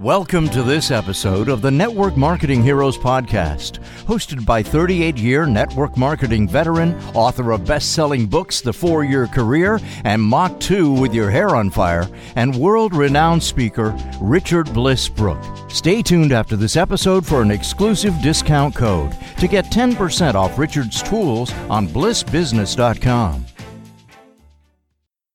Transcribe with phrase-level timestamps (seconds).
[0.00, 5.98] Welcome to this episode of the Network Marketing Heroes podcast, hosted by 38 year network
[5.98, 11.12] marketing veteran, author of best selling books, The Four Year Career, and Mach 2 with
[11.12, 15.44] Your Hair on Fire, and world renowned speaker, Richard Bliss Brooke.
[15.68, 21.02] Stay tuned after this episode for an exclusive discount code to get 10% off Richard's
[21.02, 23.44] tools on blissbusiness.com.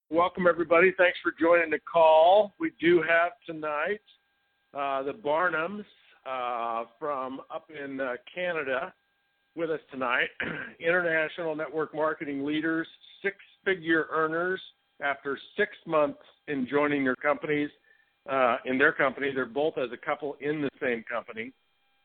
[0.10, 0.92] Welcome, everybody.
[0.98, 2.56] Thanks for joining the call.
[2.60, 4.02] We do have tonight
[4.76, 5.86] uh, the Barnums
[6.26, 8.94] uh, from up in uh, Canada
[9.56, 10.28] with us tonight.
[10.80, 12.88] International network marketing leaders,
[13.22, 14.60] six figure earners
[15.02, 17.70] after six months in joining their companies.
[18.30, 21.54] Uh, in their company, they're both as a couple in the same company.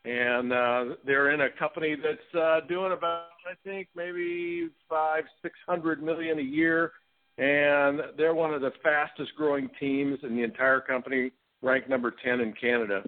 [0.05, 5.55] And uh, they're in a company that's uh, doing about, I think, maybe five, six
[5.66, 6.93] hundred million a year.
[7.37, 11.33] And they're one of the fastest growing teams in the entire company
[11.63, 13.03] ranked number 10 in Canada.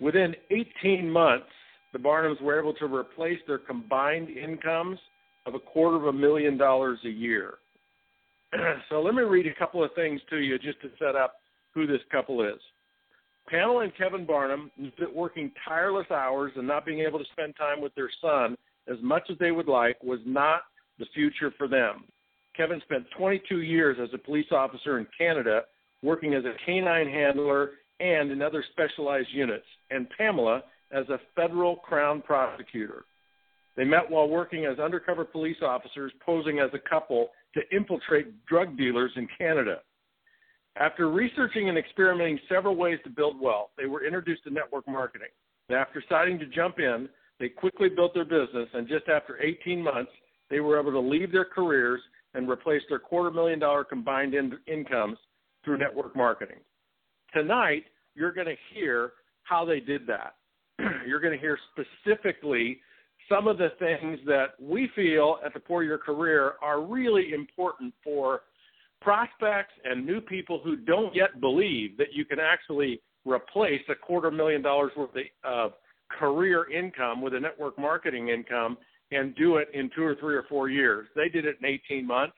[0.00, 1.46] Within 18 months,
[1.92, 4.98] the Barnums were able to replace their combined incomes
[5.46, 7.54] of a quarter of a million dollars a year.
[8.88, 11.36] so let me read a couple of things to you just to set up
[11.74, 12.60] who this couple is.
[13.48, 14.70] Pamela and Kevin Barnum
[15.14, 18.56] working tireless hours and not being able to spend time with their son
[18.88, 20.62] as much as they would like was not
[20.98, 22.04] the future for them.
[22.56, 25.62] Kevin spent 22 years as a police officer in Canada
[26.02, 31.76] working as a canine handler and in other specialized units, and Pamela as a federal
[31.76, 33.04] crown prosecutor.
[33.76, 38.76] They met while working as undercover police officers posing as a couple to infiltrate drug
[38.76, 39.78] dealers in Canada.
[40.76, 45.28] After researching and experimenting several ways to build wealth, they were introduced to network marketing.
[45.70, 47.08] After deciding to jump in,
[47.38, 50.12] they quickly built their business, and just after 18 months,
[50.50, 52.00] they were able to leave their careers
[52.34, 55.18] and replace their quarter million dollar combined in- incomes
[55.64, 56.58] through network marketing.
[57.32, 59.12] Tonight, you're going to hear
[59.44, 60.34] how they did that.
[61.06, 62.80] you're going to hear specifically
[63.28, 67.94] some of the things that we feel at the Four Year Career are really important
[68.02, 68.42] for
[69.00, 74.30] prospects and new people who don't yet believe that you can actually replace a quarter
[74.30, 75.10] million dollars worth
[75.44, 75.72] of
[76.10, 78.76] career income with a network marketing income
[79.10, 81.06] and do it in two or three or four years.
[81.14, 82.34] They did it in 18 months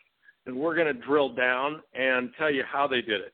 [0.47, 3.33] and we're going to drill down and tell you how they did it.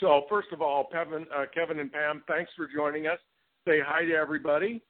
[0.00, 3.18] So, first of all, Kevin, uh, Kevin and Pam, thanks for joining us.
[3.66, 4.80] Say hi to everybody.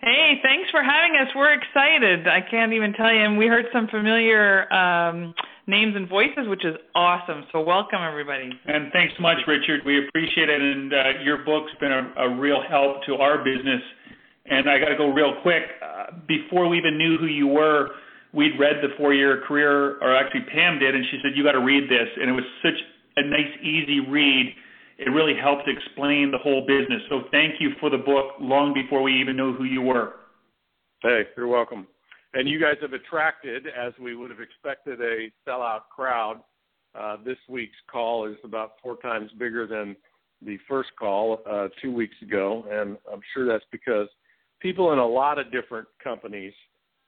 [0.00, 1.28] Hey, thanks for having us.
[1.34, 2.26] We're excited.
[2.26, 3.20] I can't even tell you.
[3.20, 5.32] And we heard some familiar um,
[5.68, 7.44] names and voices, which is awesome.
[7.52, 8.50] So, welcome, everybody.
[8.66, 9.82] And thanks so much, Richard.
[9.86, 10.60] We appreciate it.
[10.60, 13.80] And uh, your book's been a, a, real help to our business.
[14.46, 15.62] And I got to go real quick.
[15.80, 17.90] Uh, before we even knew who you were,
[18.34, 21.52] we'd read the four year career, or actually Pam did, and she said, You got
[21.52, 22.08] to read this.
[22.20, 22.78] And it was such
[23.16, 24.54] a nice, easy read.
[24.98, 27.02] It really helped explain the whole business.
[27.08, 30.14] So thank you for the book long before we even knew who you were.
[31.02, 31.86] Hey, you're welcome.
[32.34, 36.40] And you guys have attracted, as we would have expected, a sellout crowd.
[36.98, 39.96] Uh, this week's call is about four times bigger than
[40.44, 44.08] the first call uh, two weeks ago, and I'm sure that's because
[44.60, 46.52] people in a lot of different companies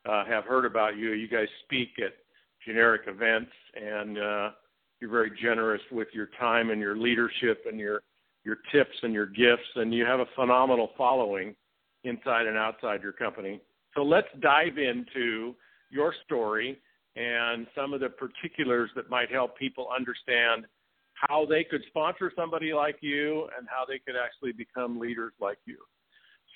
[0.08, 1.12] uh, have heard about you.
[1.12, 2.12] You guys speak at
[2.66, 4.50] generic events, and uh,
[5.00, 8.02] you're very generous with your time and your leadership and your
[8.44, 11.54] your tips and your gifts, and you have a phenomenal following
[12.04, 13.60] inside and outside your company.
[13.94, 15.54] So let's dive into
[15.90, 16.78] your story
[17.16, 20.66] and some of the particulars that might help people understand
[21.14, 25.58] how they could sponsor somebody like you and how they could actually become leaders like
[25.64, 25.78] you.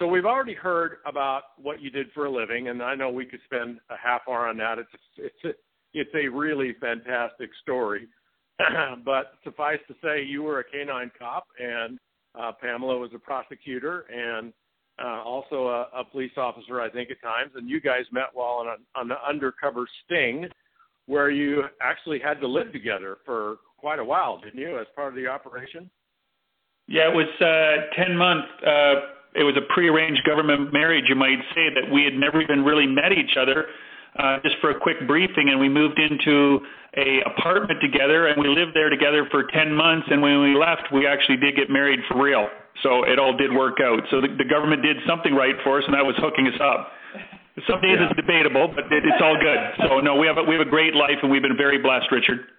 [0.01, 3.27] So we've already heard about what you did for a living, and I know we
[3.27, 4.79] could spend a half hour on that.
[4.79, 4.89] It's
[5.19, 5.51] it's a,
[5.93, 8.09] it's a really fantastic story.
[9.05, 11.99] but suffice to say, you were a canine cop, and
[12.35, 14.55] uh, Pamela was a prosecutor, and
[15.05, 17.53] uh, also a, a police officer, I think, at times.
[17.55, 20.47] And you guys met while on, a, on an undercover sting,
[21.05, 25.09] where you actually had to live together for quite a while, didn't you, as part
[25.09, 25.91] of the operation?
[26.89, 28.49] Yeah, it was uh, ten months.
[28.67, 28.95] Uh,
[29.35, 32.87] it was a prearranged government marriage, you might say, that we had never even really
[32.87, 33.67] met each other.
[34.19, 36.59] Uh, just for a quick briefing, and we moved into
[36.99, 40.09] a apartment together, and we lived there together for 10 months.
[40.11, 42.49] And when we left, we actually did get married for real.
[42.83, 44.03] So it all did work out.
[44.11, 46.91] So the, the government did something right for us, and that was hooking us up.
[47.69, 48.11] Some days yeah.
[48.11, 49.87] it's debatable, but it, it's all good.
[49.87, 52.11] So no, we have a, we have a great life, and we've been very blessed,
[52.11, 52.51] Richard.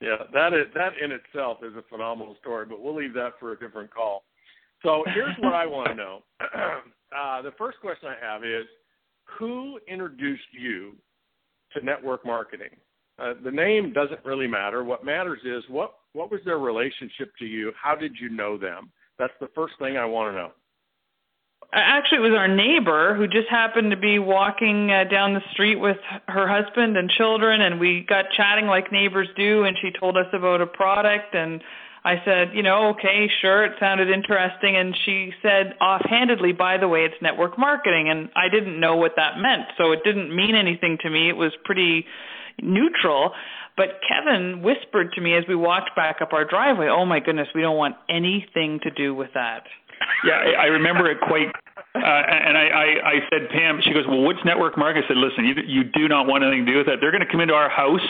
[0.00, 3.52] Yeah, that is that in itself is a phenomenal story, but we'll leave that for
[3.52, 4.24] a different call.
[4.82, 6.22] So here's what I want to know.
[6.40, 8.66] uh, the first question I have is
[9.38, 10.96] who introduced you
[11.72, 12.70] to network marketing?
[13.18, 14.82] Uh, the name doesn't really matter.
[14.84, 17.72] What matters is what what was their relationship to you?
[17.80, 18.90] How did you know them?
[19.18, 20.52] That's the first thing I want to know.
[21.72, 25.76] Actually, it was our neighbor who just happened to be walking uh, down the street
[25.76, 25.96] with
[26.28, 29.64] her husband and children, and we got chatting like neighbors do.
[29.64, 31.62] And she told us about a product, and
[32.04, 34.76] I said, you know, okay, sure, it sounded interesting.
[34.76, 38.08] And she said offhandedly, by the way, it's network marketing.
[38.10, 39.68] And I didn't know what that meant.
[39.78, 41.28] So it didn't mean anything to me.
[41.28, 42.04] It was pretty
[42.60, 43.32] neutral.
[43.76, 47.48] But Kevin whispered to me as we walked back up our driveway, oh my goodness,
[47.54, 49.62] we don't want anything to do with that.
[50.24, 51.48] Yeah, I, I remember it quite.
[51.94, 55.04] Uh, and I, I, I said, Pam, she goes, well, what's network marketing?
[55.04, 56.98] I said, listen, you, you do not want anything to do with that.
[57.00, 58.00] They're going to come into our house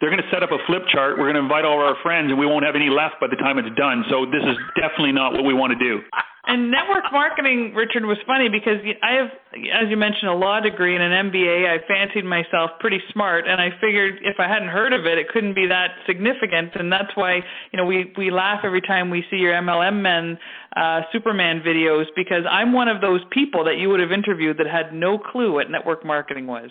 [0.00, 1.16] they're going to set up a flip chart.
[1.16, 3.36] We're going to invite all our friends, and we won't have any left by the
[3.36, 4.04] time it's done.
[4.10, 6.00] So this is definitely not what we want to do.
[6.48, 9.30] And network marketing, Richard, was funny because I have,
[9.74, 11.66] as you mentioned, a law degree and an MBA.
[11.66, 15.28] I fancied myself pretty smart, and I figured if I hadn't heard of it, it
[15.28, 16.76] couldn't be that significant.
[16.76, 17.36] And that's why,
[17.72, 20.38] you know, we we laugh every time we see your MLM men
[20.76, 24.68] uh, Superman videos because I'm one of those people that you would have interviewed that
[24.68, 26.70] had no clue what network marketing was.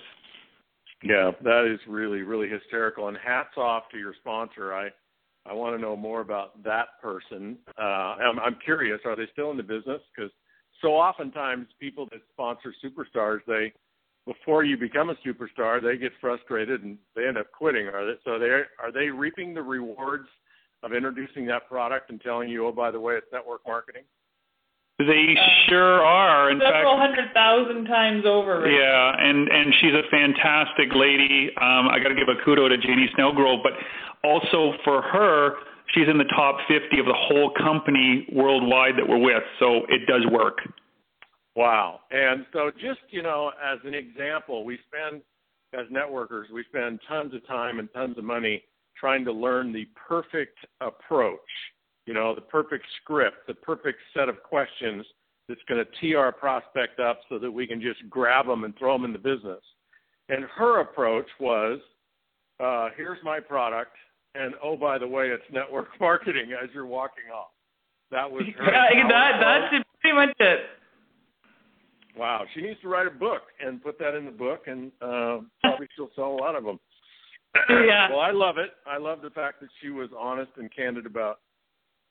[1.03, 3.09] Yeah, that is really really hysterical.
[3.09, 4.73] And hats off to your sponsor.
[4.73, 4.91] I
[5.45, 7.57] I want to know more about that person.
[7.77, 8.99] Uh, I'm, I'm curious.
[9.05, 10.01] Are they still in the business?
[10.15, 10.31] Because
[10.81, 13.71] so oftentimes people that sponsor superstars, they
[14.25, 17.87] before you become a superstar, they get frustrated and they end up quitting.
[17.87, 18.19] Are they?
[18.23, 20.27] So they are they reaping the rewards
[20.83, 24.03] of introducing that product and telling you, oh, by the way, it's network marketing?
[24.97, 26.51] They uh, sure are.
[26.51, 28.61] In several fact, hundred thousand times over.
[28.61, 28.71] Right?
[28.71, 31.51] Yeah, and and she's a fantastic lady.
[31.59, 33.73] Um, I got to give a kudo to Janie Snellgrove, but
[34.23, 35.55] also for her,
[35.93, 39.43] she's in the top 50 of the whole company worldwide that we're with.
[39.59, 40.59] So it does work.
[41.55, 42.01] Wow.
[42.11, 45.21] And so just, you know, as an example, we spend
[45.73, 48.63] as networkers, we spend tons of time and tons of money
[48.97, 51.39] trying to learn the perfect approach
[52.05, 55.05] you know, the perfect script, the perfect set of questions
[55.47, 58.77] that's going to tee our prospect up so that we can just grab them and
[58.77, 59.61] throw them in the business.
[60.29, 61.79] And her approach was,
[62.59, 63.91] uh, here's my product,
[64.33, 67.49] and oh, by the way, it's network marketing as you're walking off.
[68.11, 68.65] That was her.
[68.71, 70.59] Yeah, that, that's pretty much it.
[72.17, 75.39] Wow, she needs to write a book and put that in the book, and uh,
[75.61, 76.79] probably she'll sell a lot of them.
[77.69, 78.09] Yeah.
[78.09, 78.71] well, I love it.
[78.85, 81.39] I love the fact that she was honest and candid about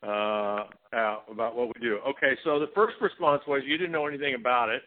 [0.05, 1.99] uh, about what we do.
[2.07, 4.83] Okay, so the first response was you didn't know anything about it,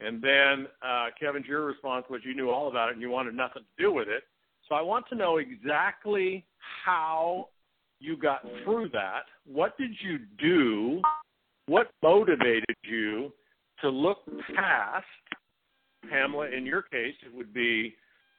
[0.00, 3.34] and then uh, Kevin's your response was you knew all about it and you wanted
[3.34, 4.22] nothing to do with it.
[4.68, 6.44] So I want to know exactly
[6.84, 7.48] how
[8.00, 9.24] you got through that.
[9.46, 11.02] What did you do?
[11.66, 13.32] What motivated you
[13.82, 14.18] to look
[14.56, 15.04] past
[16.08, 16.48] Pamela?
[16.50, 17.94] In your case, it would be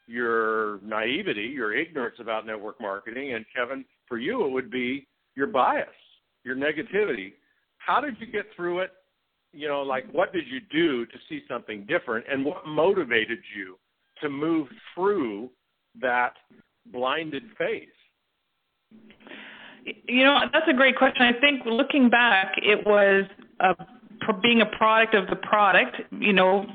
[0.08, 5.48] your naivety, your ignorance about network marketing, and Kevin, for you, it would be your
[5.48, 5.88] bias
[6.44, 7.34] your negativity.
[7.78, 8.92] How did you get through it?
[9.52, 13.78] You know, like what did you do to see something different and what motivated you
[14.22, 15.50] to move through
[16.02, 16.34] that
[16.92, 17.88] blinded phase?
[20.08, 21.24] You know, that's a great question.
[21.24, 23.26] I think looking back, it was
[24.42, 25.98] being a product of the product.
[26.12, 26.66] You know,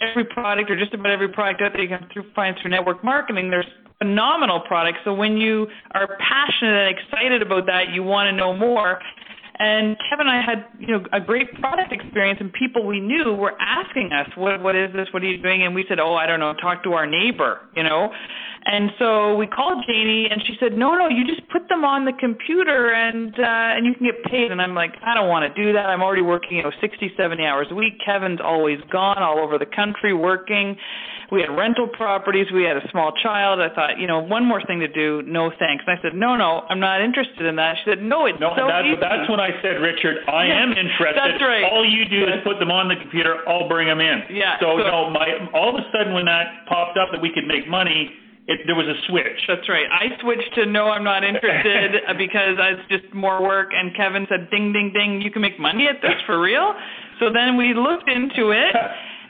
[0.00, 3.02] every product or just about every product out there you can through, find through network
[3.02, 3.66] marketing, there's
[4.04, 4.98] phenomenal product.
[5.04, 9.00] So when you are passionate and excited about that, you want to know more.
[9.56, 13.32] And Kevin and I had, you know, a great product experience, and people we knew
[13.34, 15.06] were asking us, "What, what is this?
[15.12, 16.54] What are you doing?" And we said, "Oh, I don't know.
[16.54, 18.12] Talk to our neighbor," you know.
[18.66, 22.04] And so we called Janie, and she said, "No, no, you just put them on
[22.04, 25.44] the computer, and uh, and you can get paid." And I'm like, "I don't want
[25.44, 25.86] to do that.
[25.86, 27.94] I'm already working, you know, 60, 70 hours a week.
[28.04, 30.76] Kevin's always gone all over the country working."
[31.30, 33.60] we had rental properties, we had a small child.
[33.60, 35.84] I thought, you know, one more thing to do, no thanks.
[35.86, 37.76] And I said, no, no, I'm not interested in that.
[37.82, 39.00] She said, no, it's no, so that's, easy.
[39.00, 41.18] That's when I said, Richard, I am interested.
[41.18, 41.64] That's right.
[41.66, 44.30] All you do is put them on the computer, I'll bring them in.
[44.30, 44.60] Yeah.
[44.60, 47.46] So, so no, my all of a sudden when that popped up that we could
[47.46, 48.10] make money,
[48.46, 49.40] it, there was a switch.
[49.48, 49.86] That's right.
[49.90, 53.70] I switched to no, I'm not interested because it's just more work.
[53.74, 56.74] And Kevin said, ding, ding, ding, you can make money at this for real.
[57.20, 58.74] So then we looked into it.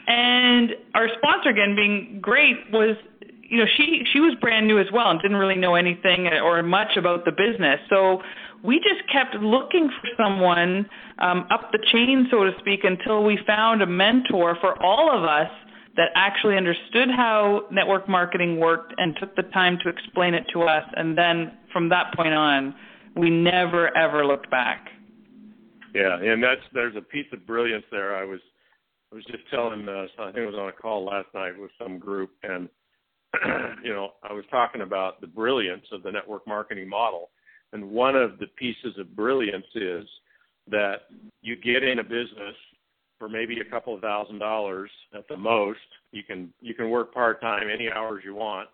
[0.07, 2.95] And our sponsor again being great was
[3.47, 6.61] you know she she was brand new as well and didn't really know anything or
[6.63, 8.21] much about the business so
[8.63, 10.87] we just kept looking for someone
[11.19, 15.23] um, up the chain so to speak until we found a mentor for all of
[15.23, 15.51] us
[15.97, 20.63] that actually understood how network marketing worked and took the time to explain it to
[20.63, 22.75] us and then from that point on
[23.15, 24.89] we never ever looked back.
[25.93, 28.15] Yeah and that's there's a piece of brilliance there.
[28.15, 28.39] I was
[29.11, 31.71] I was just telling, uh, I think I was on a call last night with
[31.79, 32.67] some group, and
[33.83, 37.29] you know, I was talking about the brilliance of the network marketing model,
[37.71, 40.05] and one of the pieces of brilliance is
[40.69, 41.03] that
[41.41, 42.55] you get in a business
[43.25, 45.79] for maybe a couple of thousand dollars at the most.
[46.11, 48.69] You can you can work part time any hours you want,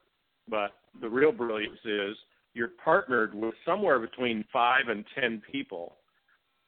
[0.49, 2.17] but the real brilliance is
[2.53, 5.95] you're partnered with somewhere between five and ten people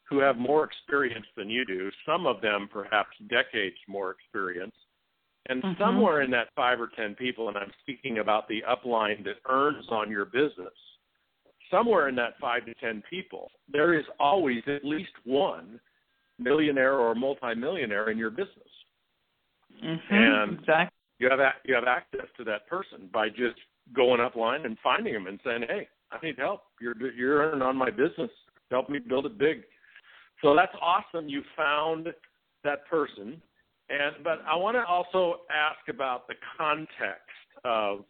[0.09, 1.89] who have more experience than you do.
[2.05, 4.75] Some of them perhaps decades more experience.
[5.49, 5.81] And mm-hmm.
[5.81, 9.85] somewhere in that five or ten people, and I'm speaking about the upline that earns
[9.89, 10.73] on your business,
[11.69, 15.81] somewhere in that five to ten people, there is always at least one
[16.39, 18.69] millionaire or multimillionaire in your business.
[19.83, 20.97] Mm-hmm, and exactly.
[21.19, 23.59] you have you have access to that person by just
[23.95, 26.63] going upline and finding them and saying, "Hey, I need help.
[26.79, 28.29] You're you're earning on my business.
[28.71, 29.63] Help me build it big."
[30.41, 31.27] So that's awesome.
[31.27, 32.07] You found
[32.63, 33.41] that person,
[33.89, 37.21] and but I want to also ask about the context
[37.65, 38.05] of,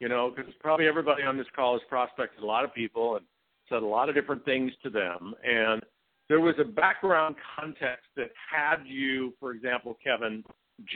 [0.00, 3.26] you know, because probably everybody on this call has prospected a lot of people and
[3.68, 5.82] said a lot of different things to them, and
[6.28, 10.42] there was a background context that had you, for example, Kevin,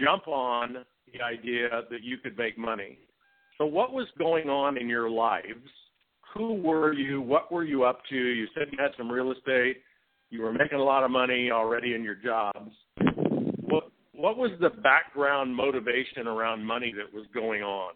[0.03, 2.99] jump on the idea that you could make money.
[3.59, 5.69] So, what was going on in your lives?
[6.35, 7.21] Who were you?
[7.21, 8.17] What were you up to?
[8.17, 9.79] You said you had some real estate.
[10.31, 12.71] You were making a lot of money already in your jobs.
[13.63, 17.93] What What was the background motivation around money that was going on?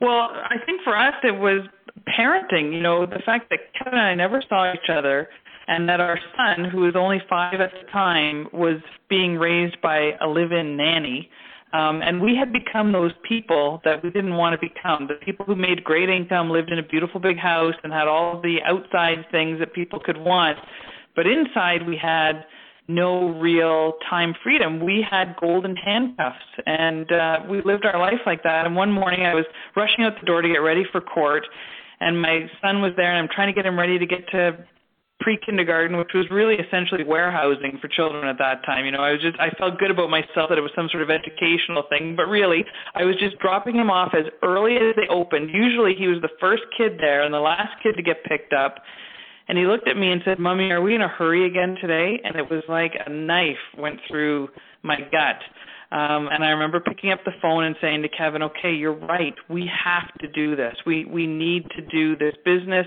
[0.00, 1.66] Well, I think for us it was
[2.08, 2.72] parenting.
[2.72, 5.28] You know, the fact that Kevin and I never saw each other,
[5.66, 10.12] and that our son, who was only five at the time, was being raised by
[10.20, 11.30] a live-in nanny.
[11.72, 15.08] Um, and we had become those people that we didn't want to become.
[15.08, 18.40] The people who made great income, lived in a beautiful big house, and had all
[18.40, 20.58] the outside things that people could want.
[21.16, 22.44] But inside, we had
[22.86, 24.84] no real time freedom.
[24.84, 28.66] We had golden handcuffs, and uh, we lived our life like that.
[28.66, 31.46] And one morning, I was rushing out the door to get ready for court,
[32.04, 34.58] and my son was there, and I'm trying to get him ready to get to
[35.20, 38.84] pre-kindergarten, which was really essentially warehousing for children at that time.
[38.84, 41.02] You know, I was just I felt good about myself that it was some sort
[41.02, 45.08] of educational thing, but really I was just dropping him off as early as they
[45.08, 45.48] opened.
[45.50, 48.76] Usually he was the first kid there and the last kid to get picked up.
[49.48, 52.20] And he looked at me and said, "Mommy, are we in a hurry again today?"
[52.24, 54.48] And it was like a knife went through
[54.82, 55.40] my gut.
[55.94, 59.34] Um, and I remember picking up the phone and saying to Kevin, "Okay, you're right.
[59.48, 60.74] We have to do this.
[60.84, 62.86] We we need to do this business.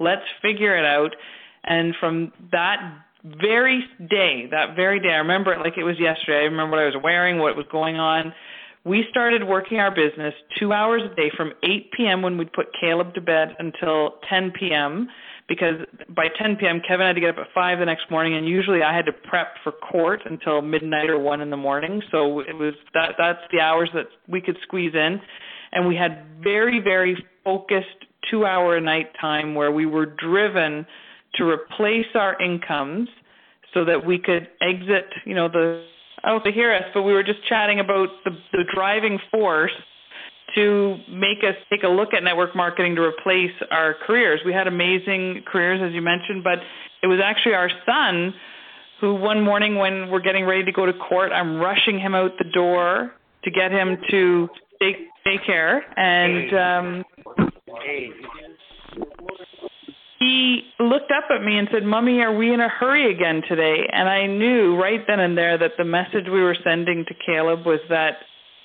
[0.00, 1.14] Let's figure it out."
[1.62, 2.80] And from that
[3.24, 6.40] very day, that very day, I remember it like it was yesterday.
[6.40, 8.34] I remember what I was wearing, what was going on.
[8.84, 12.22] We started working our business two hours a day from 8 p.m.
[12.22, 15.08] when we'd put Caleb to bed until 10 p.m
[15.48, 15.76] because
[16.14, 16.80] by 10 p.m.
[16.86, 19.12] Kevin had to get up at five the next morning, and usually I had to
[19.12, 22.02] prep for court until midnight or one in the morning.
[22.10, 25.20] So it was that that's the hours that we could squeeze in,
[25.72, 27.86] and we had very very focused
[28.30, 30.86] two hour a night time where we were driven
[31.36, 33.08] to replace our incomes
[33.72, 35.06] so that we could exit.
[35.24, 35.84] You know the
[36.22, 39.72] I don't hear us, but we were just chatting about the, the driving force
[40.54, 44.40] to make us take a look at network marketing to replace our careers.
[44.44, 46.58] We had amazing careers, as you mentioned, but
[47.02, 48.34] it was actually our son
[49.00, 52.32] who one morning when we're getting ready to go to court, I'm rushing him out
[52.38, 53.12] the door
[53.44, 54.48] to get him to
[54.80, 57.04] day daycare, and um,
[60.18, 63.88] he looked up at me and said, "Mummy, are we in a hurry again today?"
[63.92, 67.64] And I knew right then and there that the message we were sending to Caleb
[67.64, 68.18] was that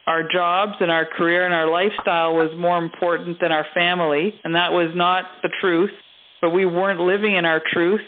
[0.05, 4.55] our jobs and our career and our lifestyle was more important than our family, and
[4.55, 5.91] that was not the truth.
[6.41, 8.01] But we weren't living in our truth.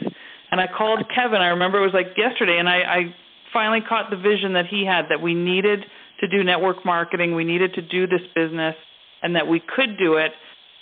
[0.51, 1.41] And I called Kevin.
[1.41, 3.15] I remember it was like yesterday, and I, I
[3.53, 5.85] finally caught the vision that he had that we needed
[6.19, 8.75] to do network marketing, we needed to do this business,
[9.21, 10.31] and that we could do it.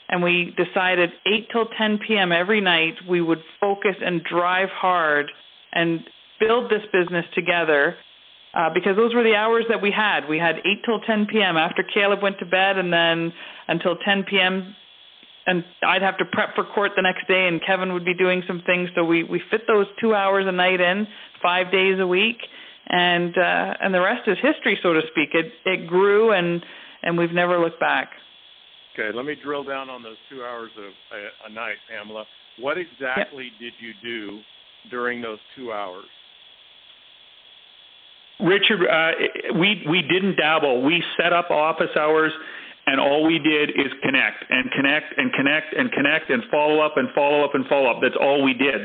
[0.10, 2.32] And we decided 8 till 10 p.m.
[2.32, 5.32] every night we would focus and drive hard
[5.72, 6.02] and
[6.40, 7.96] build this business together
[8.54, 10.28] uh, because those were the hours that we had.
[10.30, 11.58] We had 8 till 10 p.m.
[11.58, 13.34] after Caleb went to bed, and then
[13.68, 14.76] until 10 p.m.
[15.46, 18.44] And I'd have to prep for court the next day, and Kevin would be doing
[18.48, 18.90] some things.
[18.96, 21.08] So we we fit those two hours a night in,
[21.42, 22.38] five days a week,
[22.88, 25.30] and uh, and the rest is history, so to speak.
[25.34, 26.64] It it grew, and
[27.02, 28.12] and we've never looked back.
[28.94, 32.26] Okay, let me drill down on those two hours of a, a night, Pamela.
[32.60, 33.60] What exactly yep.
[33.60, 34.40] did you do
[34.92, 36.06] during those two hours?
[38.40, 39.12] Richard, uh,
[39.60, 40.82] we we didn't dabble.
[40.82, 42.32] We set up office hours,
[42.88, 46.98] and all we did is connect and connect and connect and connect and follow up
[46.98, 47.98] and follow up and follow up.
[48.02, 48.82] That's all we did.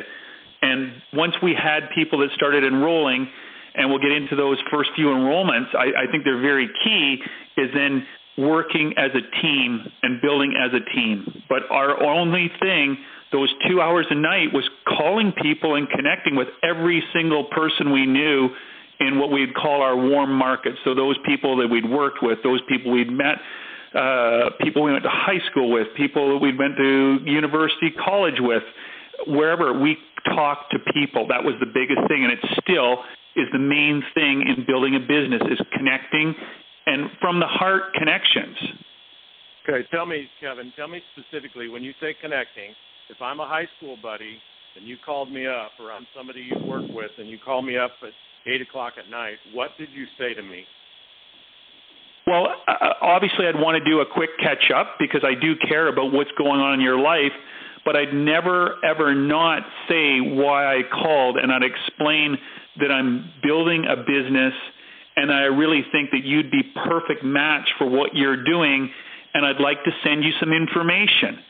[0.60, 3.28] And once we had people that started enrolling,
[3.74, 7.22] and we'll get into those first few enrollments, I, I think they're very key.
[7.56, 11.42] Is then working as a team and building as a team.
[11.48, 12.96] But our only thing
[13.32, 18.06] those two hours a night was calling people and connecting with every single person we
[18.06, 18.48] knew
[19.00, 20.78] in what we'd call our warm markets.
[20.84, 23.36] So those people that we'd worked with, those people we'd met,
[23.94, 28.38] uh, people we went to high school with, people that we'd went to university, college
[28.38, 28.62] with,
[29.26, 29.96] wherever we
[30.34, 31.26] talked to people.
[31.28, 33.04] That was the biggest thing, and it still
[33.36, 36.34] is the main thing in building a business is connecting
[36.86, 38.56] and from the heart connections.
[39.68, 42.72] Okay, tell me, Kevin, tell me specifically when you say connecting,
[43.10, 44.38] if I'm a high school buddy
[44.76, 47.76] and you called me up or I'm somebody you work with and you call me
[47.76, 48.12] up at
[48.48, 50.64] 8 o'clock at night, what did you say to me?
[52.26, 55.88] Well, uh, obviously, I'd want to do a quick catch up because I do care
[55.88, 57.32] about what's going on in your life,
[57.84, 62.36] but I'd never, ever not say why I called, and I'd explain
[62.80, 64.52] that I'm building a business
[65.20, 68.88] and I really think that you'd be perfect match for what you're doing,
[69.34, 71.42] and I'd like to send you some information.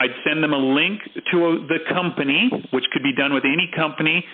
[0.00, 4.24] I'd send them a link to the company, which could be done with any company.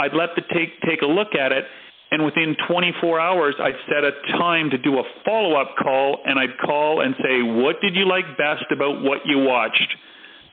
[0.00, 1.64] I'd let them take take a look at it,
[2.10, 6.38] and within 24 hours, I'd set a time to do a follow up call, and
[6.38, 9.94] I'd call and say, "What did you like best about what you watched?"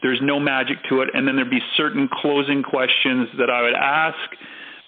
[0.03, 3.73] There's no magic to it, and then there'd be certain closing questions that I would
[3.73, 4.29] ask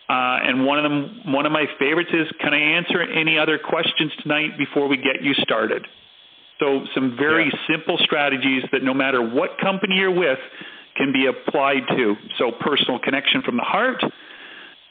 [0.09, 3.59] uh, and one of them, one of my favorites is, can I answer any other
[3.59, 5.85] questions tonight before we get you started?
[6.59, 7.75] So some very yeah.
[7.75, 10.39] simple strategies that no matter what company you're with
[10.97, 12.15] can be applied to.
[12.39, 14.03] So personal connection from the heart,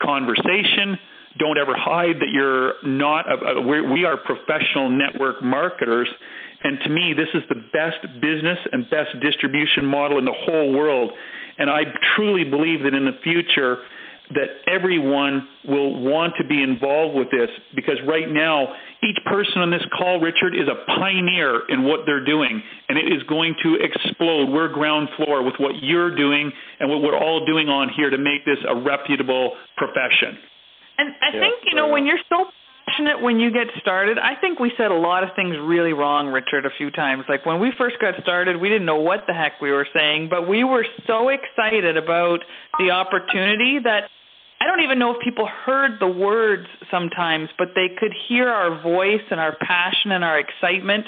[0.03, 0.99] conversation.
[1.39, 3.31] Don't ever hide that you're not.
[3.31, 6.09] A, a, we are professional network marketers,
[6.65, 10.73] and to me, this is the best business and best distribution model in the whole
[10.73, 11.13] world.
[11.59, 11.83] And I
[12.17, 13.79] truly believe that in the future
[14.35, 18.69] that everyone will want to be involved with this because right now,
[19.03, 23.13] each person on this call, Richard, is a pioneer in what they're doing, and it
[23.13, 24.51] is going to explode.
[24.51, 28.19] We're ground floor with what you're doing and what we're all doing on here to
[28.19, 30.39] make this a reputable profession.
[30.99, 32.47] And I yeah, think, you know, when you're so
[32.89, 36.29] passionate when you get started, I think we said a lot of things really wrong,
[36.29, 37.25] Richard, a few times.
[37.29, 40.29] Like when we first got started, we didn't know what the heck we were saying,
[40.29, 42.41] but we were so excited about
[42.79, 44.05] the opportunity that
[44.61, 48.83] I don't even know if people heard the words sometimes, but they could hear our
[48.83, 51.07] voice and our passion and our excitement.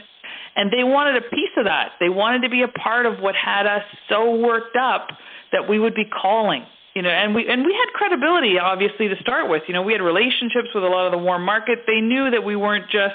[0.57, 1.93] And they wanted a piece of that.
[2.01, 5.09] They wanted to be a part of what had us so worked up
[5.53, 6.65] that we would be calling.
[6.95, 9.63] You know, and we and we had credibility obviously to start with.
[9.69, 11.81] You know, we had relationships with a lot of the warm market.
[11.87, 13.15] They knew that we weren't just,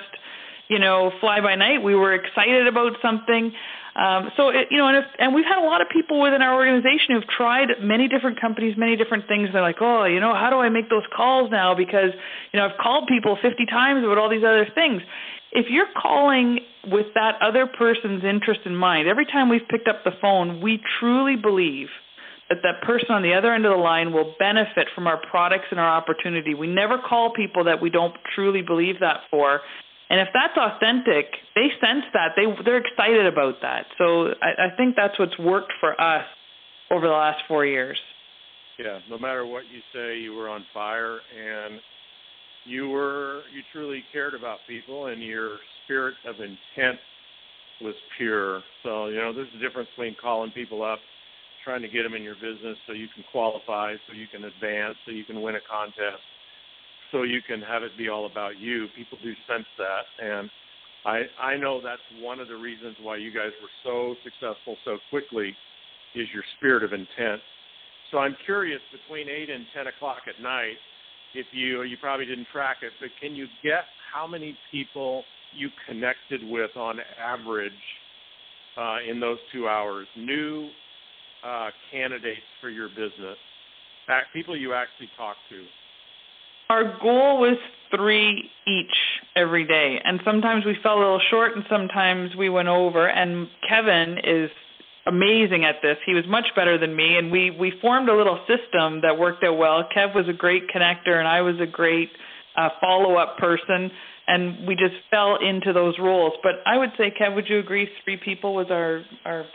[0.69, 1.83] you know, fly by night.
[1.83, 3.51] We were excited about something.
[3.95, 6.41] Um, so it, you know, and if, and we've had a lot of people within
[6.41, 9.49] our organization who've tried many different companies, many different things.
[9.53, 11.73] They're like, oh, you know, how do I make those calls now?
[11.73, 12.11] Because
[12.51, 15.01] you know, I've called people 50 times about all these other things.
[15.53, 20.03] If you're calling with that other person's interest in mind, every time we've picked up
[20.03, 21.87] the phone, we truly believe
[22.49, 25.65] that that person on the other end of the line will benefit from our products
[25.71, 26.53] and our opportunity.
[26.53, 29.61] We never call people that we don't truly believe that for.
[30.09, 33.87] And if that's authentic, they sense that they they're excited about that.
[33.97, 36.25] So I, I think that's what's worked for us
[36.91, 37.97] over the last four years.
[38.77, 41.79] Yeah, no matter what you say, you were on fire, and
[42.65, 46.99] you were you truly cared about people, and your spirit of intent
[47.81, 48.61] was pure.
[48.83, 50.99] So you know, there's a difference between calling people up,
[51.63, 54.97] trying to get them in your business so you can qualify, so you can advance,
[55.05, 56.21] so you can win a contest
[57.15, 58.87] so you can have it be all about you.
[58.97, 60.49] People do sense that, and
[61.05, 64.97] I I know that's one of the reasons why you guys were so successful so
[65.09, 65.55] quickly
[66.13, 67.41] is your spirit of intent.
[68.11, 70.75] So I'm curious between eight and ten o'clock at night,
[71.33, 75.23] if you you probably didn't track it, but can you guess how many people
[75.55, 77.71] you connected with on average
[78.77, 80.05] uh, in those two hours?
[80.17, 80.67] New
[81.47, 83.37] uh, candidates for your business,
[84.33, 85.63] people you actually talked to.
[86.69, 87.57] Our goal was
[87.95, 88.95] three each
[89.35, 93.07] every day, and sometimes we fell a little short, and sometimes we went over.
[93.07, 94.49] And Kevin is
[95.05, 95.97] amazing at this.
[96.05, 99.43] He was much better than me, and we we formed a little system that worked
[99.43, 99.83] out well.
[99.95, 102.09] Kev was a great connector, and I was a great
[102.57, 103.91] uh, follow up person,
[104.27, 106.33] and we just fell into those roles.
[106.41, 107.87] But I would say, Kev, would you agree?
[108.03, 109.45] Three people was our our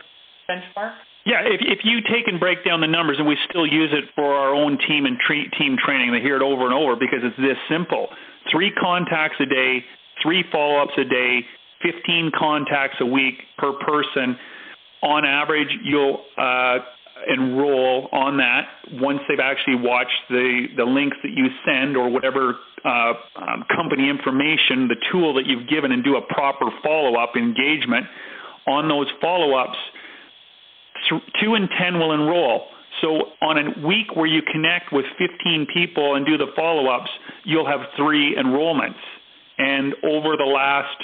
[0.49, 0.93] benchmark.
[1.25, 4.05] Yeah, if, if you take and break down the numbers, and we still use it
[4.15, 7.19] for our own team and tre- team training, they hear it over and over because
[7.21, 8.07] it's this simple:
[8.49, 9.83] three contacts a day,
[10.23, 11.45] three follow-ups a day,
[11.83, 14.37] 15 contacts a week per person.
[15.03, 16.79] On average, you'll uh,
[17.27, 22.55] enroll on that once they've actually watched the the links that you send or whatever
[22.83, 28.07] uh, um, company information, the tool that you've given, and do a proper follow-up engagement
[28.67, 29.77] on those follow-ups
[31.09, 32.67] two in 10 will enroll.
[33.01, 37.09] So on a week where you connect with 15 people and do the follow-ups,
[37.45, 38.99] you'll have three enrollments.
[39.57, 40.97] And over the last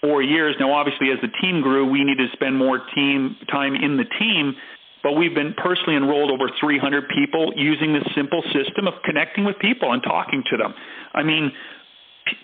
[0.00, 3.74] four years, now obviously as the team grew, we needed to spend more team time
[3.74, 4.54] in the team,
[5.02, 9.58] but we've been personally enrolled over 300 people using this simple system of connecting with
[9.58, 10.74] people and talking to them.
[11.14, 11.52] I mean,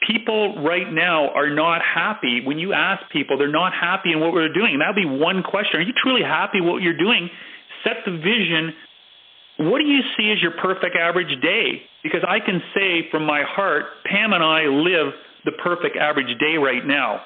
[0.06, 2.42] people right now are not happy.
[2.44, 4.78] When you ask people, they're not happy in what we're doing.
[4.78, 5.80] That would be one question.
[5.80, 7.28] Are you truly happy what you're doing?
[7.84, 8.74] Set the vision.
[9.58, 11.82] What do you see as your perfect average day?
[12.02, 15.12] Because I can say from my heart, Pam and I live
[15.44, 17.22] the perfect average day right now.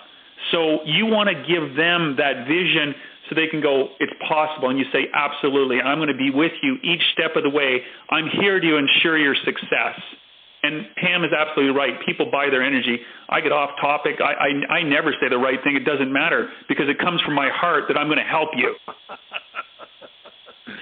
[0.53, 2.95] So you want to give them that vision
[3.29, 4.71] so they can go, it's possible.
[4.71, 7.83] And you say, absolutely, I'm going to be with you each step of the way.
[8.11, 9.99] I'm here to ensure your success.
[10.63, 11.95] And Pam is absolutely right.
[12.05, 12.99] People buy their energy.
[13.29, 14.17] I get off topic.
[14.21, 15.75] I, I, I never say the right thing.
[15.75, 18.75] It doesn't matter because it comes from my heart that I'm going to help you.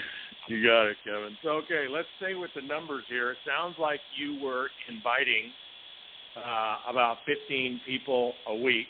[0.49, 1.37] you got it, Kevin.
[1.43, 3.31] So, okay, let's stay with the numbers here.
[3.31, 5.53] It sounds like you were inviting
[6.37, 8.89] uh, about 15 people a week,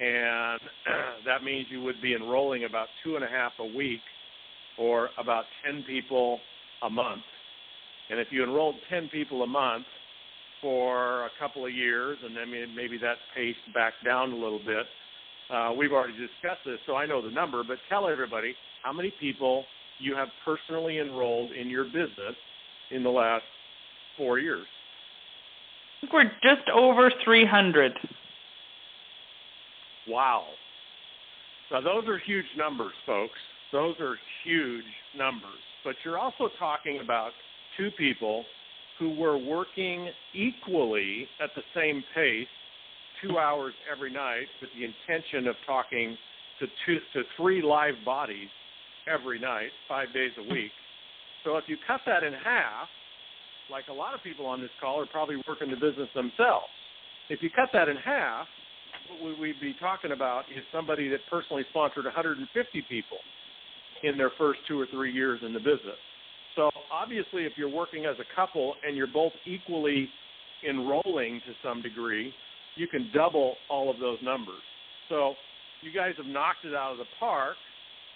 [0.00, 0.60] and
[1.24, 4.00] that means you would be enrolling about two and a half a week
[4.78, 6.38] or about 10 people
[6.82, 7.22] a month.
[8.10, 9.86] And if you enrolled 10 people a month,
[10.62, 14.86] for a couple of years, and then maybe that pace back down a little bit.
[15.50, 19.12] Uh, we've already discussed this, so I know the number, but tell everybody how many
[19.20, 19.64] people
[19.98, 22.34] you have personally enrolled in your business
[22.90, 23.44] in the last
[24.16, 24.66] four years.
[25.98, 27.92] I think we're just over 300.
[30.08, 30.46] Wow.
[31.70, 33.38] Now, those are huge numbers, folks.
[33.72, 34.84] Those are huge
[35.16, 35.60] numbers.
[35.84, 37.32] But you're also talking about
[37.76, 38.44] two people
[39.02, 42.46] who were working equally at the same pace,
[43.20, 46.16] two hours every night, with the intention of talking
[46.60, 48.48] to two to three live bodies
[49.12, 50.70] every night, five days a week.
[51.44, 52.86] So if you cut that in half,
[53.72, 56.70] like a lot of people on this call are probably working the business themselves.
[57.28, 58.46] If you cut that in half,
[59.20, 62.46] what we'd be talking about is somebody that personally sponsored 150
[62.88, 63.18] people
[64.04, 65.98] in their first two or three years in the business.
[66.56, 70.08] So obviously, if you're working as a couple and you're both equally
[70.68, 72.32] enrolling to some degree,
[72.76, 74.62] you can double all of those numbers.
[75.08, 75.34] So
[75.82, 77.56] you guys have knocked it out of the park,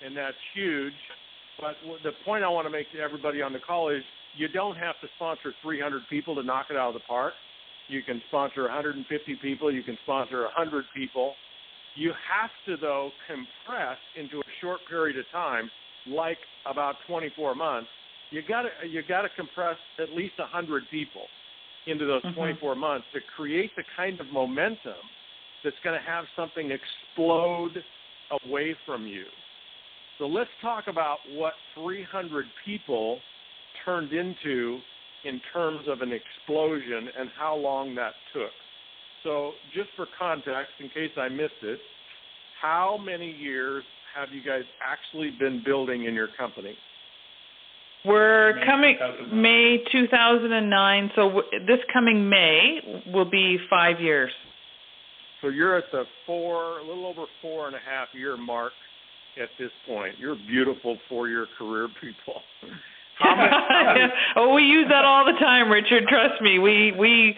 [0.05, 0.95] and that's huge.
[1.61, 4.03] But the point I want to make to everybody on the call is
[4.37, 7.33] you don't have to sponsor 300 people to knock it out of the park.
[7.89, 9.73] You can sponsor 150 people.
[9.73, 11.35] You can sponsor 100 people.
[11.95, 15.71] You have to, though, compress into a short period of time,
[16.07, 17.89] like about 24 months,
[18.31, 21.23] you got to you got to compress at least a hundred people
[21.87, 22.37] into those mm-hmm.
[22.37, 24.95] 24 months to create the kind of momentum
[25.63, 27.83] that's going to have something explode
[28.45, 29.25] away from you.
[30.19, 33.19] So let's talk about what 300 people
[33.85, 34.79] turned into
[35.25, 38.51] in terms of an explosion and how long that took.
[39.23, 41.79] So just for context, in case I missed it,
[42.61, 43.85] how many years
[44.15, 46.75] have you guys actually been building in your company?
[48.07, 49.43] We're May coming 2009.
[49.43, 54.31] May 2009, so w- this coming May will be five years.
[55.43, 58.73] So you're at the four, a little over four and a half year mark
[59.41, 60.15] at this point.
[60.19, 62.43] You're beautiful four-year career people.
[64.37, 66.05] oh, we use that all the time, Richard.
[66.09, 66.59] Trust me.
[66.59, 67.37] We we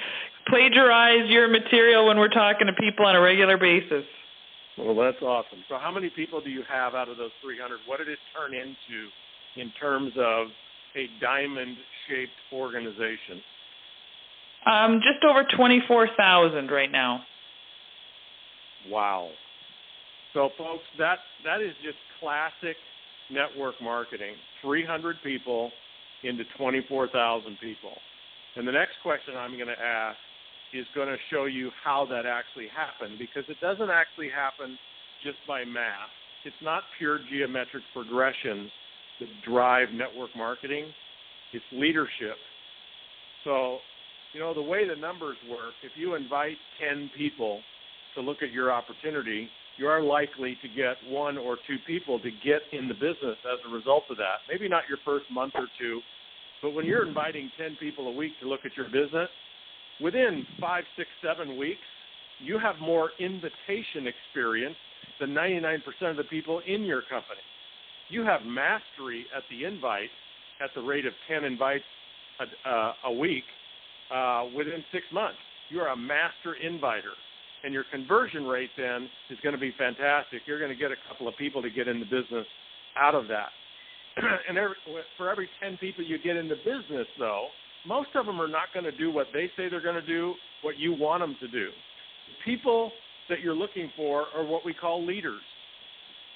[0.49, 4.05] plagiarize your material when we're talking to people on a regular basis.
[4.79, 5.65] Well, that's awesome.
[5.69, 7.81] So, how many people do you have out of those 300?
[7.87, 9.09] What did it turn into
[9.59, 10.49] in terms of
[10.97, 11.77] a diamond
[12.09, 13.43] shaped organization?
[14.67, 17.21] Um, just over 24,000 right now.
[18.89, 19.31] Wow.
[20.35, 22.77] So, folks, that, that is just classic
[23.31, 25.71] network marketing 300 people
[26.25, 27.93] into 24,000 people.
[28.57, 30.19] And the next question I'm going to ask
[30.73, 34.79] is going to show you how that actually happened because it doesn't actually happen
[35.23, 36.11] just by math.
[36.45, 38.71] It's not pure geometric progressions
[39.21, 40.87] that drive network marketing.
[41.53, 42.37] It's leadership.
[43.45, 43.79] So,
[44.33, 47.61] you know, the way the numbers work, if you invite 10 people
[48.15, 52.31] to look at your opportunity, you are likely to get one or two people to
[52.31, 54.43] get in the business as a result of that.
[54.49, 56.01] Maybe not your first month or two,
[56.61, 59.29] but when you're inviting 10 people a week to look at your business,
[60.01, 61.81] within five, six, seven weeks,
[62.41, 64.77] you have more invitation experience
[65.21, 67.41] than 99% of the people in your company
[68.09, 70.11] you have mastery at the invite
[70.61, 71.85] at the rate of 10 invites
[72.41, 73.45] a, uh, a week
[74.13, 75.39] uh, within six months.
[75.71, 77.13] You're a master inviter.
[77.65, 80.43] And your conversion rate then is going to be fantastic.
[80.47, 82.47] You're going to get a couple of people to get in the business
[82.97, 83.49] out of that.
[84.49, 84.77] and every,
[85.17, 87.49] for every 10 people you get in the business, though,
[87.87, 90.35] most of them are not going to do what they say they're going to do,
[90.63, 91.69] what you want them to do.
[92.45, 92.93] People
[93.29, 95.43] that you're looking for are what we call leaders.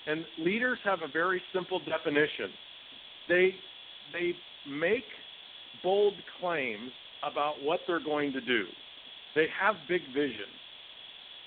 [0.06, 2.50] And leaders have a very simple definition.
[3.28, 3.54] They
[4.12, 4.32] they
[4.68, 5.04] make
[5.82, 6.90] bold claims
[7.22, 8.64] about what they're going to do.
[9.34, 10.50] They have big vision.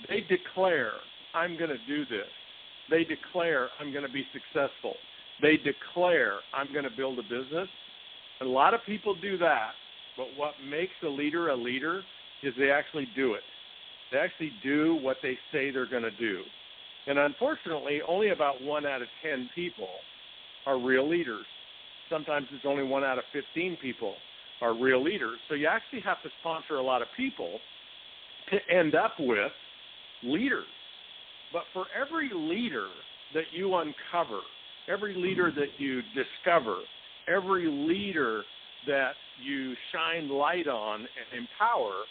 [0.10, 0.92] They declare,
[1.34, 2.28] I'm going to do this.
[2.90, 4.94] They declare, I'm going to be successful.
[5.42, 7.68] They declare, I'm going to build a business.
[8.40, 9.72] And a lot of people do that,
[10.18, 12.02] but what makes a leader a leader
[12.44, 13.44] is they actually do it.
[14.12, 16.42] They actually do what they say they're going to do.
[17.08, 19.90] And unfortunately, only about one out of 10 people
[20.66, 21.46] are real leaders.
[22.10, 24.16] Sometimes it's only one out of 15 people
[24.62, 25.38] are real leaders.
[25.50, 27.60] So you actually have to sponsor a lot of people
[28.52, 29.52] to end up with
[30.24, 30.66] leaders.
[31.52, 32.88] But for every leader
[33.34, 34.42] that you uncover,
[34.88, 36.78] every leader that you discover,
[37.28, 38.44] every leader
[38.88, 39.14] that
[39.44, 42.04] you shine light on and empower,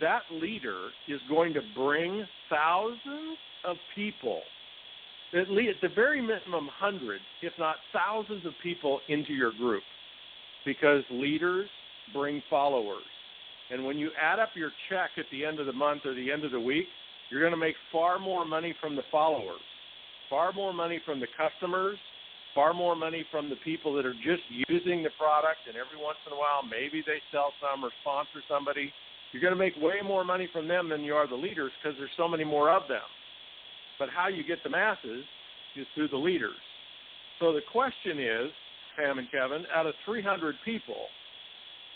[0.00, 4.40] that leader is going to bring thousands of people,
[5.34, 9.82] at least at the very minimum hundreds, if not thousands of people into your group.
[10.64, 11.68] Because leaders
[12.12, 13.02] bring followers.
[13.70, 16.30] And when you add up your check at the end of the month or the
[16.30, 16.86] end of the week,
[17.30, 19.60] you're going to make far more money from the followers,
[20.28, 21.96] far more money from the customers,
[22.54, 26.18] far more money from the people that are just using the product and every once
[26.26, 28.92] in a while maybe they sell some or sponsor somebody.
[29.32, 31.96] You're going to make way more money from them than you are the leaders because
[31.98, 33.02] there's so many more of them.
[33.98, 35.24] But how you get the masses
[35.76, 36.56] is through the leaders.
[37.38, 38.50] So the question is,
[38.96, 41.06] Pam and Kevin, out of 300 people,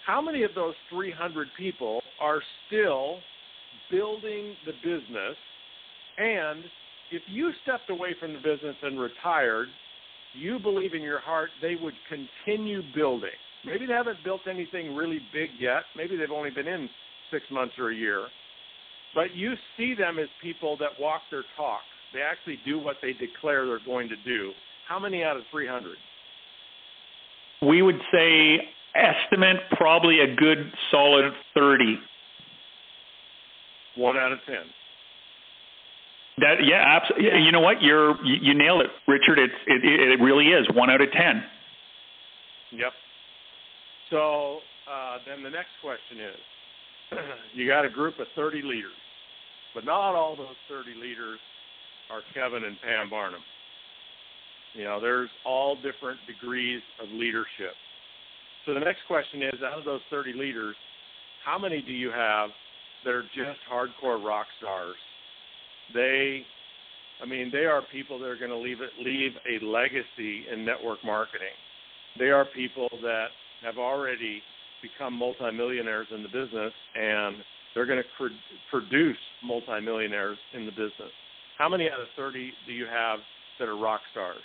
[0.07, 3.19] how many of those 300 people are still
[3.91, 5.37] building the business?
[6.19, 6.65] And
[7.11, 9.69] if you stepped away from the business and retired,
[10.35, 13.31] you believe in your heart they would continue building.
[13.65, 15.83] Maybe they haven't built anything really big yet.
[15.97, 16.89] Maybe they've only been in
[17.35, 18.27] six months or a year.
[19.15, 21.81] But you see them as people that walk their talk.
[22.13, 24.53] They actually do what they declare they're going to do.
[24.89, 25.97] How many out of 300?
[27.67, 28.59] We would say
[28.95, 31.99] estimate probably a good solid 30.
[33.97, 34.57] One out of 10.
[36.39, 37.43] That yeah, absolutely.
[37.43, 37.81] You know what?
[37.81, 39.39] You're you, you nailed it, Richard.
[39.39, 41.45] It's it, it really is one out of ten.
[42.73, 42.93] Yep.
[44.11, 44.59] So
[44.91, 46.41] uh, then the next question is,
[47.55, 48.93] you got a group of 30 leaders,
[49.75, 51.39] but not all those 30 leaders
[52.11, 53.41] are Kevin and Pam Barnum.
[54.75, 57.75] You know, there's all different degrees of leadership.
[58.67, 60.75] So the next question is, out of those 30 leaders,
[61.45, 62.51] how many do you have
[63.05, 64.97] that are just hardcore rock stars
[65.93, 66.47] they,
[67.23, 70.65] I mean, they are people that are going to leave it, leave a legacy in
[70.65, 71.55] network marketing.
[72.19, 73.27] They are people that
[73.63, 74.41] have already
[74.85, 77.37] become multimillionaires in the business, and
[77.75, 78.35] they're going to pr-
[78.71, 81.11] produce multimillionaires in the business.
[81.59, 83.21] How many out of 30 do you have
[83.59, 84.43] that are rock stars?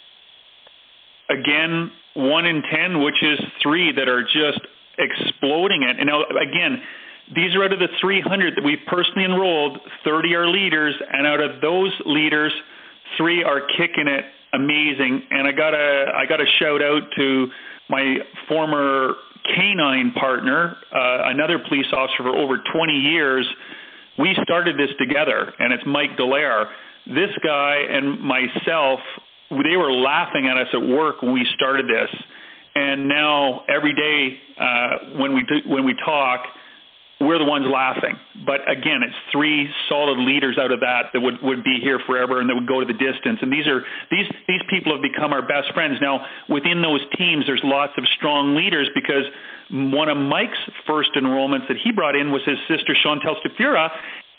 [1.30, 4.62] Again, one in 10, which is three that are just
[4.97, 5.99] exploding it.
[5.99, 6.82] And now, again,
[7.36, 9.78] these are out of the 300 that we've personally enrolled.
[10.04, 12.52] 30 are leaders, and out of those leaders,
[13.17, 15.23] three are kicking it amazing.
[15.30, 17.47] And I got a I got a shout out to
[17.89, 19.13] my former
[19.45, 23.47] canine partner, uh, another police officer for over 20 years.
[24.17, 26.67] We started this together, and it's Mike Delaire.
[27.08, 28.99] This guy and myself,
[29.49, 32.10] they were laughing at us at work when we started this,
[32.75, 36.43] and now every day uh, when we do, when we talk
[37.19, 38.15] we're the ones laughing.
[38.45, 42.39] But again, it's three solid leaders out of that that would, would be here forever
[42.39, 43.39] and that would go to the distance.
[43.41, 45.99] And these are these these people have become our best friends.
[46.01, 49.27] Now, within those teams, there's lots of strong leaders because
[49.69, 53.89] one of Mike's first enrollments that he brought in was his sister Chantel Stafura.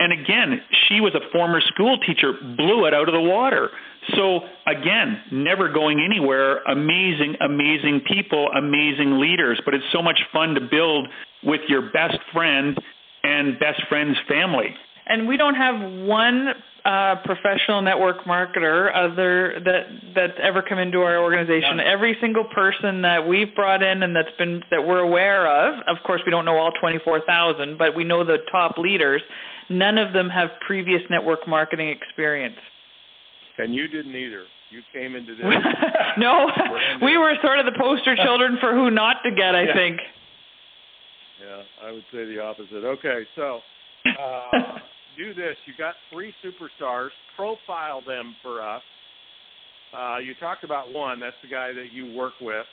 [0.00, 3.68] And again, she was a former school teacher, blew it out of the water.
[4.16, 6.62] So again, never going anywhere.
[6.64, 9.60] Amazing, amazing people, amazing leaders.
[9.62, 11.06] But it's so much fun to build
[11.44, 12.78] with your best friend
[13.22, 14.74] and best friend's family.
[15.06, 21.00] And we don't have one uh, professional network marketer other that that's ever come into
[21.00, 21.76] our organization.
[21.76, 21.86] None.
[21.86, 25.80] Every single person that we've brought in and that's been that we're aware of.
[25.86, 29.20] Of course, we don't know all 24,000, but we know the top leaders.
[29.68, 32.56] None of them have previous network marketing experience.
[33.58, 34.44] And you didn't either.
[34.70, 35.44] You came into this.
[36.18, 36.48] no,
[37.02, 39.54] we were sort of the poster children for who not to get.
[39.54, 39.74] I yeah.
[39.74, 40.00] think.
[41.40, 42.84] Yeah, I would say the opposite.
[42.84, 43.60] Okay, so
[44.06, 44.78] uh,
[45.16, 45.56] do this.
[45.66, 47.10] You got three superstars.
[47.36, 48.82] Profile them for us.
[49.96, 51.18] Uh, you talked about one.
[51.18, 52.66] That's the guy that you work with.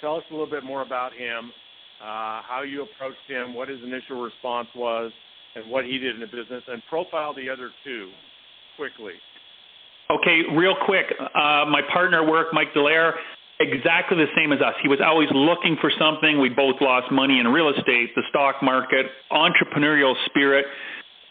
[0.00, 1.50] Tell us a little bit more about him,
[2.00, 5.12] uh, how you approached him, what his initial response was,
[5.54, 8.10] and what he did in the business, and profile the other two
[8.76, 9.14] quickly.
[10.10, 11.06] Okay, real quick.
[11.20, 13.14] Uh, my partner at work, Mike Delaire,
[13.60, 14.74] exactly the same as us.
[14.82, 16.40] He was always looking for something.
[16.40, 20.66] We both lost money in real estate, the stock market, entrepreneurial spirit.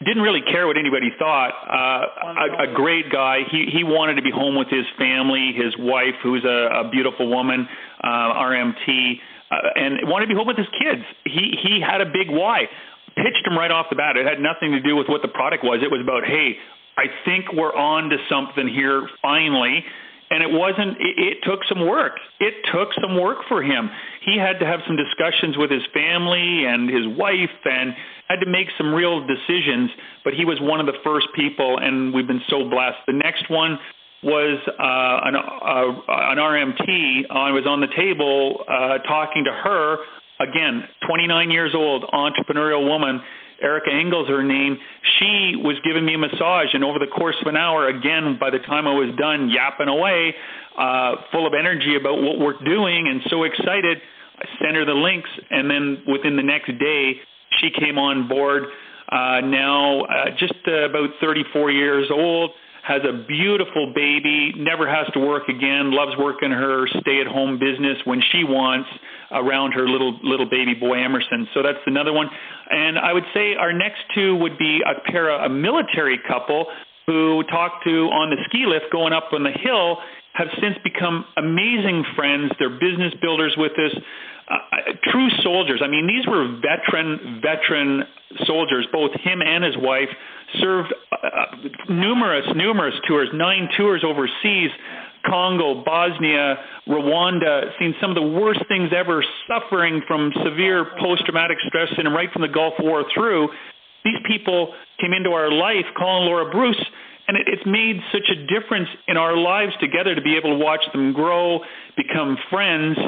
[0.04, 1.52] Didn't really care what anybody thought.
[1.64, 3.40] Uh, a, a great guy.
[3.50, 7.28] He he wanted to be home with his family, his wife, who's a, a beautiful
[7.28, 7.66] woman,
[8.02, 9.14] uh, RMT,
[9.50, 11.02] uh, and wanted to be home with his kids.
[11.24, 12.68] He he had a big why.
[13.16, 14.16] Pitched him right off the bat.
[14.16, 15.78] It had nothing to do with what the product was.
[15.80, 16.58] It was about, hey,
[16.98, 19.84] I think we're on to something here finally
[20.30, 23.90] and it wasn't it, took some work it took some work for him
[24.24, 27.94] he had to have some discussions with his family and his wife and
[28.28, 29.90] had to make some real decisions
[30.24, 33.50] but he was one of the first people and we've been so blessed the next
[33.50, 33.78] one
[34.24, 37.28] was uh, an, uh, an RMT.
[37.30, 39.98] I was on the table uh, talking to her.
[40.40, 43.20] Again, 29 years old, entrepreneurial woman
[43.62, 44.78] Erica Engels, her name,
[45.18, 48.50] she was giving me a massage, and over the course of an hour, again, by
[48.50, 50.34] the time I was done yapping away,
[50.78, 53.98] uh, full of energy about what we're doing and so excited,
[54.38, 57.14] I sent her the links, and then within the next day,
[57.58, 58.64] she came on board.
[59.10, 62.50] Uh, now, uh, just uh, about 34 years old,
[62.84, 68.20] has a beautiful baby, never has to work again, loves working her stay-at-home business when
[68.30, 68.88] she wants
[69.32, 71.48] around her little little baby boy Emerson.
[71.54, 72.28] So that's another one.
[72.70, 76.66] And I would say our next two would be a pair of a military couple
[77.06, 79.98] who talked to on the ski lift going up on the hill
[80.34, 82.52] have since become amazing friends.
[82.58, 84.02] They're business builders with us,
[84.50, 85.80] uh, true soldiers.
[85.82, 88.02] I mean, these were veteran veteran
[88.46, 88.86] soldiers.
[88.92, 90.08] Both him and his wife
[90.60, 91.46] served Uh,
[91.88, 94.70] numerous numerous tours, nine tours overseas.
[95.26, 101.88] Congo, Bosnia, Rwanda, seen some of the worst things ever, suffering from severe post-traumatic stress
[101.96, 103.48] syndrome right from the Gulf War through.
[104.04, 106.82] These people came into our life, Colin Laura Bruce,
[107.26, 110.62] and it, it's made such a difference in our lives together to be able to
[110.62, 111.60] watch them grow,
[111.96, 112.98] become friends,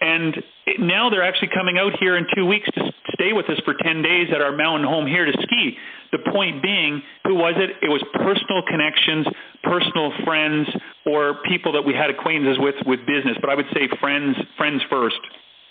[0.00, 3.58] and it, now they're actually coming out here in two weeks to stay with us
[3.64, 5.76] for 10 days at our mountain home here to ski.
[6.12, 7.70] The point being, who was it?
[7.82, 9.26] It was personal connections,
[9.62, 10.68] personal friends,
[11.06, 13.36] or people that we had acquaintances with with business.
[13.40, 15.20] But I would say friends, friends first.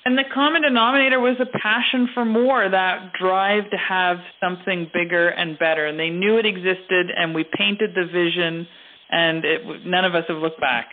[0.06, 5.30] And the common denominator was a passion for more, that drive to have something bigger
[5.30, 5.88] and better.
[5.88, 8.68] And they knew it existed, and we painted the vision,
[9.10, 10.90] and it, none of us have looked back.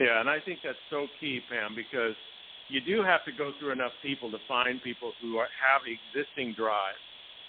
[0.00, 2.14] Yeah, and I think that's so key, Pam, because
[2.68, 6.54] you do have to go through enough people to find people who are, have existing
[6.54, 6.96] drive.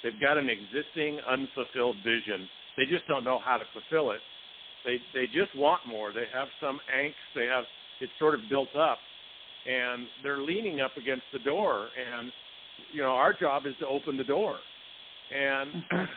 [0.04, 2.48] They've got an existing unfulfilled vision.
[2.78, 4.20] They just don't know how to fulfill it.
[4.86, 6.14] They they just want more.
[6.14, 7.14] They have some angst.
[7.36, 7.66] They have
[8.00, 9.00] it's sort of built up,
[9.66, 11.90] and they're leaning up against the door.
[11.98, 12.32] And
[12.94, 14.60] you know, our job is to open the door.
[15.36, 15.84] And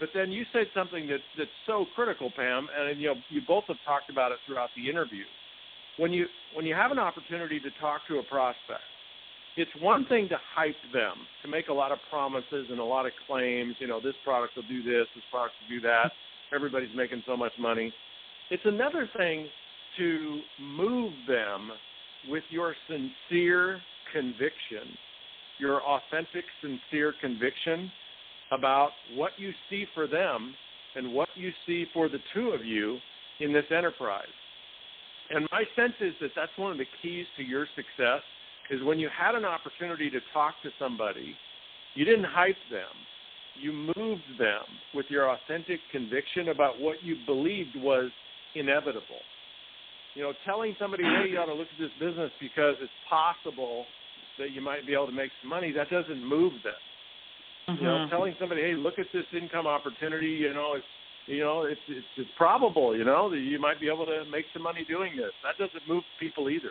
[0.00, 3.64] but then you said something that that's so critical, Pam, and you know, you both
[3.68, 5.24] have talked about it throughout the interview
[5.96, 8.84] when you when you have an opportunity to talk to a prospect,
[9.56, 13.06] it's one thing to hype them, to make a lot of promises and a lot
[13.06, 13.74] of claims.
[13.78, 16.12] You know, this product will do this, this product will do that.
[16.54, 17.92] Everybody's making so much money.
[18.50, 19.48] It's another thing
[19.96, 21.70] to move them
[22.28, 23.80] with your sincere
[24.12, 24.96] conviction,
[25.58, 27.90] your authentic, sincere conviction
[28.52, 30.54] about what you see for them
[30.94, 32.98] and what you see for the two of you
[33.40, 34.24] in this enterprise.
[35.30, 38.20] And my sense is that that's one of the keys to your success
[38.70, 41.34] is when you had an opportunity to talk to somebody,
[41.94, 42.92] you didn't hype them.
[43.60, 48.10] You moved them with your authentic conviction about what you believed was
[48.54, 49.24] inevitable.
[50.14, 53.84] You know, telling somebody, hey, you ought to look at this business because it's possible
[54.38, 56.80] that you might be able to make some money, that doesn't move them.
[57.68, 57.82] Mm-hmm.
[57.82, 58.10] You know, mm-hmm.
[58.10, 60.86] telling somebody, hey, look at this income opportunity, you know, it's
[61.26, 64.44] you know, it's, it's it's probable, you know, that you might be able to make
[64.52, 65.32] some money doing this.
[65.42, 66.70] That doesn't move people either.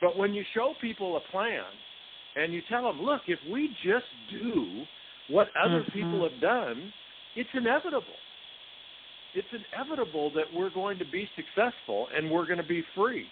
[0.00, 1.64] But when you show people a plan
[2.36, 4.84] and you tell them, look, if we just do
[5.28, 5.92] what other mm-hmm.
[5.92, 6.92] people have done,
[7.36, 8.02] it's inevitable.
[9.34, 13.26] It's inevitable that we're going to be successful and we're going to be free.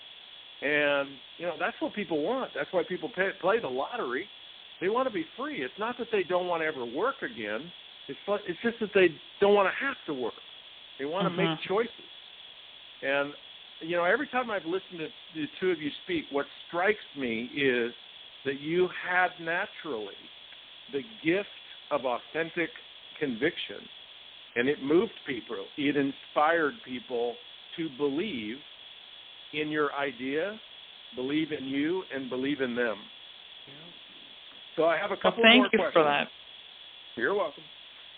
[0.63, 1.09] And
[1.39, 2.51] you know that's what people want.
[2.55, 4.27] That's why people pay, play the lottery.
[4.81, 5.63] They want to be free.
[5.63, 7.71] It's not that they don't want to ever work again.
[8.09, 9.09] It's it's just that they
[9.41, 10.35] don't want to have to work.
[10.99, 11.69] They want to make mm-hmm.
[11.69, 11.91] choices.
[13.03, 13.33] And
[13.81, 17.51] you know, every time I've listened to the two of you speak, what strikes me
[17.57, 17.93] is
[18.45, 20.15] that you had naturally
[20.93, 21.49] the gift
[21.91, 22.71] of authentic
[23.19, 23.79] conviction,
[24.57, 25.67] and it moved people.
[25.77, 27.35] It inspired people
[27.77, 28.57] to believe
[29.53, 30.59] in your idea,
[31.15, 32.97] believe in you, and believe in them.
[34.77, 35.93] So I have a couple well, thank more you questions.
[35.95, 36.29] for that.
[37.17, 37.63] You're welcome.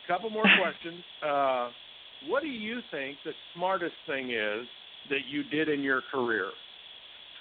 [0.04, 1.02] A couple more questions.
[1.24, 1.70] Uh,
[2.26, 4.66] what do you think the smartest thing is
[5.10, 6.50] that you did in your career?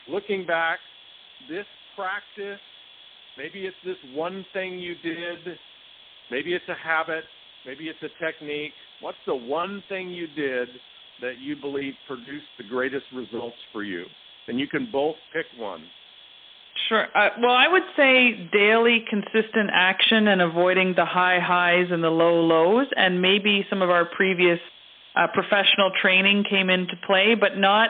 [0.09, 0.80] Looking back,
[1.49, 1.65] this
[1.95, 2.59] practice,
[3.38, 5.57] maybe it's this one thing you did,
[6.32, 7.24] maybe it's a habit,
[7.65, 8.74] maybe it's a technique.
[9.01, 10.70] What's the one thing you did
[11.22, 14.05] that you believe produced the greatest results for you?
[14.47, 15.84] And you can both pick one.
[16.88, 17.07] Sure.
[17.15, 22.09] Uh, well, I would say daily consistent action and avoiding the high highs and the
[22.09, 24.59] low lows, and maybe some of our previous
[25.18, 27.89] uh, professional training came into play, but not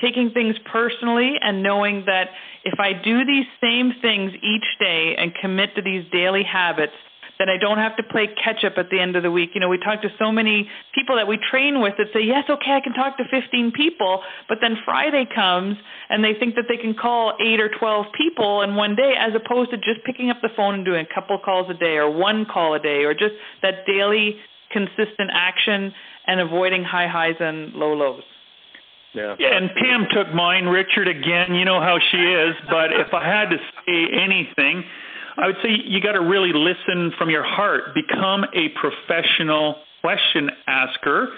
[0.00, 2.28] taking things personally and knowing that
[2.64, 6.92] if I do these same things each day and commit to these daily habits,
[7.38, 9.50] that I don't have to play catch up at the end of the week.
[9.54, 12.44] You know, we talk to so many people that we train with that say, yes,
[12.48, 15.76] okay, I can talk to 15 people, but then Friday comes
[16.08, 19.32] and they think that they can call 8 or 12 people in one day as
[19.34, 22.10] opposed to just picking up the phone and doing a couple calls a day or
[22.10, 24.36] one call a day or just that daily
[24.70, 25.92] consistent action
[26.26, 28.22] and avoiding high highs and low lows.
[29.14, 29.34] Yeah.
[29.38, 31.54] yeah, and Pam took mine, Richard, again.
[31.54, 32.54] You know how she is.
[32.68, 34.84] But if I had to say anything,
[35.38, 37.94] I would say you got to really listen from your heart.
[37.94, 41.28] Become a professional question asker.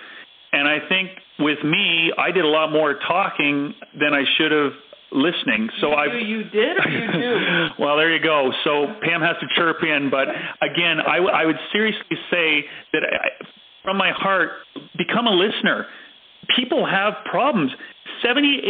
[0.52, 4.72] And I think with me, I did a lot more talking than I should have
[5.12, 5.68] listening.
[5.80, 7.66] So I you did or you do?
[7.78, 8.52] well, there you go.
[8.64, 10.28] So Pam has to chirp in, but
[10.60, 13.44] again, I, w- I would seriously say that I,
[13.82, 14.50] from my heart,
[14.96, 15.86] become a listener.
[16.56, 17.72] People have problems.
[18.22, 18.62] 70,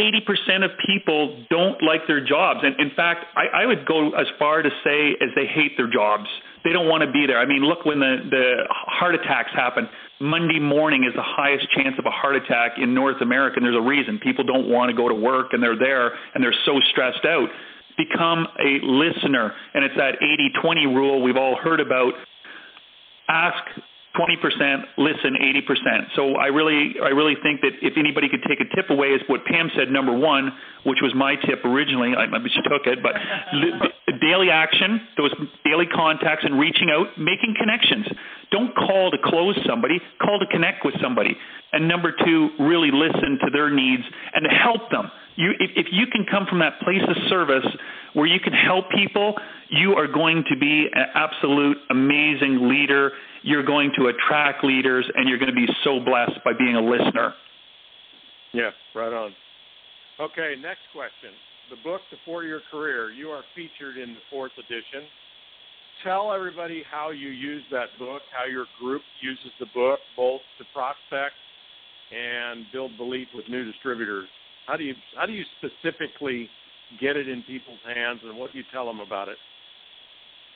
[0.49, 2.59] 80% of people don't like their jobs.
[2.63, 5.89] And in fact, I, I would go as far to say as they hate their
[5.89, 6.25] jobs.
[6.63, 7.39] They don't want to be there.
[7.39, 9.89] I mean, look, when the, the heart attacks happen,
[10.21, 13.55] Monday morning is the highest chance of a heart attack in North America.
[13.57, 14.19] And there's a reason.
[14.19, 17.47] People don't want to go to work and they're there and they're so stressed out.
[17.97, 19.53] Become a listener.
[19.73, 22.13] And it's that 80 20 rule we've all heard about.
[23.29, 23.63] Ask
[24.15, 26.15] 20%, listen 80%.
[26.15, 29.21] So I really, I really think that if anybody could take a tip away is
[29.27, 30.51] what Pam said, number one,
[30.83, 32.15] which was my tip originally.
[32.15, 33.13] I maybe she took it, but
[34.21, 35.31] daily action, those
[35.63, 38.07] daily contacts and reaching out, making connections.
[38.51, 41.37] Don't call to close somebody, call to connect with somebody.
[41.71, 44.03] And number two, really listen to their needs
[44.33, 45.11] and to help them.
[45.35, 47.65] You, if, if you can come from that place of service
[48.13, 49.35] where you can help people,
[49.69, 53.11] you are going to be an absolute amazing leader
[53.43, 56.81] you're going to attract leaders and you're going to be so blessed by being a
[56.81, 57.33] listener.
[58.53, 59.33] Yeah, right on.
[60.19, 61.31] Okay, next question.
[61.69, 65.07] The book, The Four Year Career, you are featured in the fourth edition.
[66.03, 70.65] Tell everybody how you use that book, how your group uses the book, both to
[70.73, 71.35] prospect
[72.11, 74.27] and build belief with new distributors.
[74.65, 76.49] How do you how do you specifically
[76.99, 79.37] get it in people's hands, and what do you tell them about it?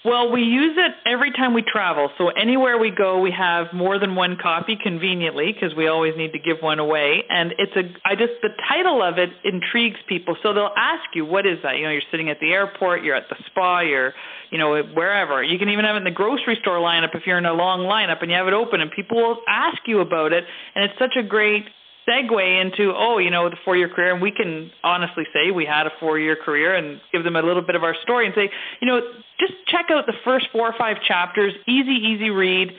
[0.06, 2.10] Well, we use it every time we travel.
[2.18, 6.34] So anywhere we go, we have more than one copy conveniently because we always need
[6.34, 7.24] to give one away.
[7.30, 10.36] And it's a I just the title of it intrigues people.
[10.44, 13.16] So they'll ask you, "What is that?" You know, you're sitting at the airport, you're
[13.16, 14.14] at the spa, you're,
[14.52, 15.42] you know, wherever.
[15.42, 17.82] You can even have it in the grocery store lineup if you're in a long
[17.82, 20.44] lineup and you have it open and people will ask you about it.
[20.76, 21.64] And it's such a great
[22.08, 25.66] segue into oh you know the four year career and we can honestly say we
[25.66, 28.36] had a four year career and give them a little bit of our story and
[28.36, 28.50] say
[28.82, 29.00] you know
[29.40, 32.70] just check out the first four or five chapters easy easy read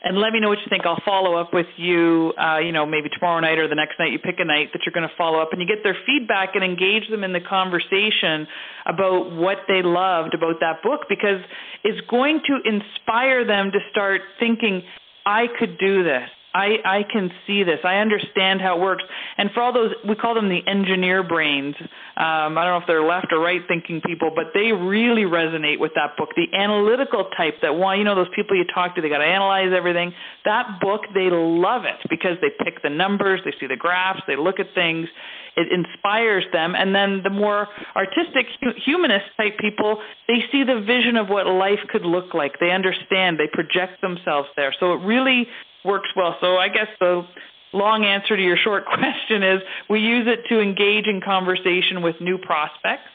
[0.00, 0.86] and let me know what you think.
[0.86, 4.12] I'll follow up with you uh, you know maybe tomorrow night or the next night
[4.12, 6.54] you pick a night that you're going to follow up and you get their feedback
[6.54, 8.46] and engage them in the conversation
[8.86, 11.40] about what they loved about that book because
[11.84, 14.82] it's going to inspire them to start thinking
[15.26, 17.78] i could do this I, I can see this.
[17.84, 19.04] I understand how it works.
[19.36, 21.74] And for all those, we call them the engineer brains.
[22.16, 25.78] Um, I don't know if they're left or right thinking people, but they really resonate
[25.78, 26.30] with that book.
[26.36, 29.24] The analytical type that want, you know, those people you talk to, they got to
[29.24, 30.12] analyze everything.
[30.44, 34.36] That book, they love it because they pick the numbers, they see the graphs, they
[34.36, 35.08] look at things.
[35.56, 36.76] It inspires them.
[36.76, 38.46] And then the more artistic,
[38.84, 42.60] humanist type people, they see the vision of what life could look like.
[42.60, 43.38] They understand.
[43.40, 44.72] They project themselves there.
[44.78, 45.48] So it really
[45.84, 46.36] works well.
[46.40, 47.26] So I guess the
[47.72, 52.16] long answer to your short question is we use it to engage in conversation with
[52.20, 53.08] new prospects.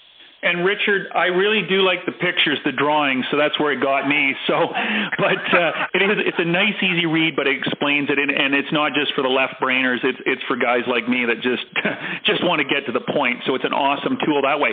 [0.43, 4.07] And Richard, I really do like the pictures, the drawings, so that's where it got
[4.09, 4.35] me.
[4.47, 4.67] So,
[5.17, 8.53] but uh, it is it's a nice, easy read, but it explains it, and, and
[8.53, 10.03] it's not just for the left brainers.
[10.03, 11.63] It's it's for guys like me that just
[12.25, 13.39] just want to get to the point.
[13.45, 14.71] So it's an awesome tool that way.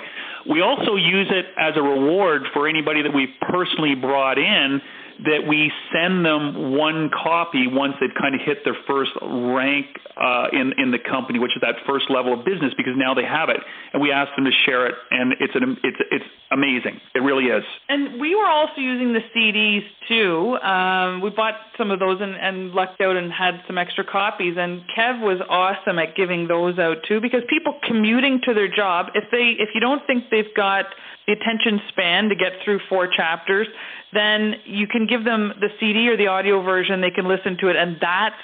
[0.51, 4.83] We also use it as a reward for anybody that we've personally brought in
[5.25, 10.49] that we send them one copy once they've kind of hit their first rank uh,
[10.53, 13.49] in in the company, which is that first level of business, because now they have
[13.49, 13.61] it,
[13.93, 17.01] and we ask them to share it, and it's an it's it's amazing.
[17.15, 17.65] It really is.
[17.89, 20.57] And we were also using the CDs too.
[20.67, 24.57] Um, we bought some of those and, and lucked out and had some extra copies.
[24.59, 29.07] And Kev was awesome at giving those out too, because people commuting to their job,
[29.15, 30.87] if they if you don't think they've got
[31.27, 33.67] the attention span to get through four chapters,
[34.13, 37.01] then you can give them the CD or the audio version.
[37.01, 38.35] They can listen to it, and that's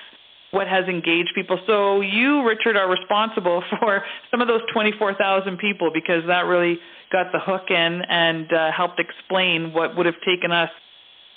[0.51, 1.59] what has engaged people.
[1.67, 6.79] So you, Richard, are responsible for some of those 24,000 people because that really
[7.13, 10.71] got the hook in and uh, helped explain what would have taken us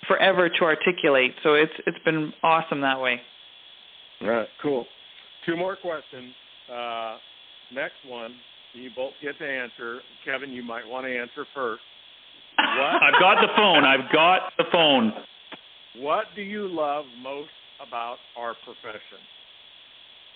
[0.08, 1.36] forever to articulate.
[1.44, 3.22] So it's it's been awesome that way.
[4.22, 4.86] All right, cool.
[5.46, 6.34] Two more questions.
[6.72, 7.18] Uh,
[7.74, 8.36] next one,
[8.74, 10.00] you both get to answer.
[10.26, 11.82] Kevin, you might want to answer first.
[12.60, 13.02] What?
[13.02, 13.86] I've got the phone.
[13.86, 15.14] I've got the phone.
[15.96, 17.50] What do you love most
[17.86, 19.20] about our profession?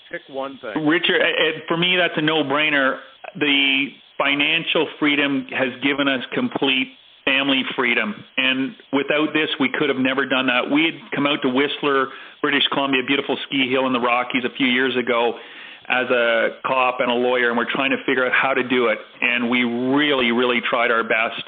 [0.09, 0.85] Pick one thing.
[0.85, 1.21] Richard,
[1.67, 2.99] for me, that's a no-brainer.
[3.39, 6.93] The financial freedom has given us complete
[7.25, 8.23] family freedom.
[8.37, 10.69] And without this, we could have never done that.
[10.71, 12.07] We had come out to Whistler,
[12.41, 15.37] British Columbia, beautiful ski hill in the Rockies a few years ago
[15.89, 18.87] as a cop and a lawyer, and we're trying to figure out how to do
[18.87, 18.97] it.
[19.21, 21.43] And we really, really tried our best.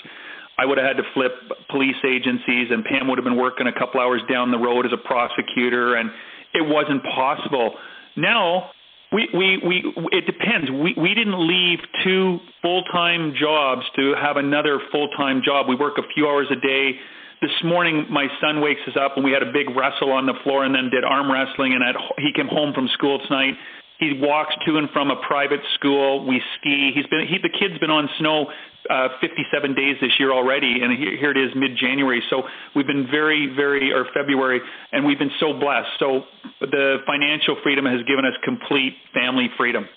[0.58, 1.32] I would have had to flip
[1.70, 4.94] police agencies, and Pam would have been working a couple hours down the road as
[4.94, 6.10] a prosecutor, and
[6.54, 7.76] it wasn't possible.
[8.16, 8.72] Now,
[9.12, 10.70] we, we, we, it depends.
[10.72, 15.68] We, we didn't leave two full time jobs to have another full time job.
[15.68, 17.00] We work a few hours a day.
[17.42, 20.34] This morning, my son wakes us up, and we had a big wrestle on the
[20.44, 21.74] floor, and then did arm wrestling.
[21.74, 23.56] And at, he came home from school tonight
[24.00, 26.26] he walks to and from a private school.
[26.26, 26.92] We ski.
[26.94, 28.48] He's been he the kid's been on snow
[28.90, 32.22] uh, 57 days this year already, and here, here it is mid-January.
[32.30, 32.44] So
[32.76, 35.90] we've been very, very, or February, and we've been so blessed.
[36.00, 36.24] So
[36.62, 39.88] the financial freedom has given us complete family freedom.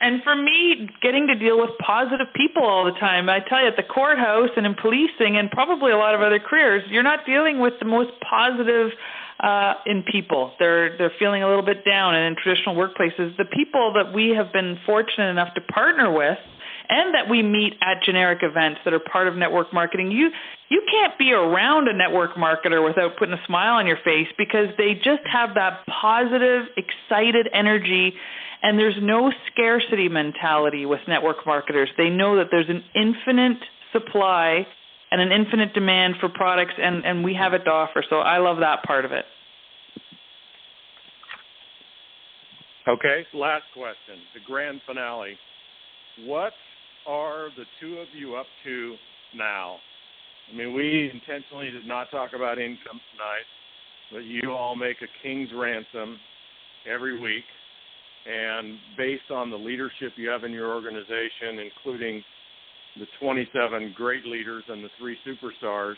[0.00, 3.68] And for me, getting to deal with positive people all the time, I tell you,
[3.68, 7.26] at the courthouse and in policing, and probably a lot of other careers, you're not
[7.26, 8.92] dealing with the most positive
[9.42, 10.52] uh, in people.
[10.58, 14.30] They're they're feeling a little bit down, and in traditional workplaces, the people that we
[14.36, 16.38] have been fortunate enough to partner with,
[16.88, 20.30] and that we meet at generic events that are part of network marketing, you
[20.68, 24.68] you can't be around a network marketer without putting a smile on your face because
[24.76, 28.12] they just have that positive, excited energy.
[28.62, 31.88] And there's no scarcity mentality with network marketers.
[31.96, 33.56] They know that there's an infinite
[33.90, 34.66] supply
[35.10, 38.04] and an infinite demand for products, and, and we have it to offer.
[38.08, 39.24] So I love that part of it.
[42.88, 45.36] Okay, last question, the grand finale.
[46.24, 46.52] What
[47.06, 48.96] are the two of you up to
[49.34, 49.76] now?
[50.50, 53.46] I mean, we intentionally did not talk about income tonight,
[54.10, 56.18] but you all make a king's ransom
[56.90, 57.44] every week.
[58.26, 62.22] And based on the leadership you have in your organization, including
[62.98, 65.96] the 27 great leaders and the three superstars,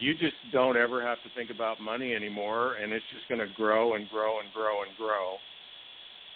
[0.00, 3.54] you just don't ever have to think about money anymore, and it's just going to
[3.54, 5.36] grow and grow and grow and grow.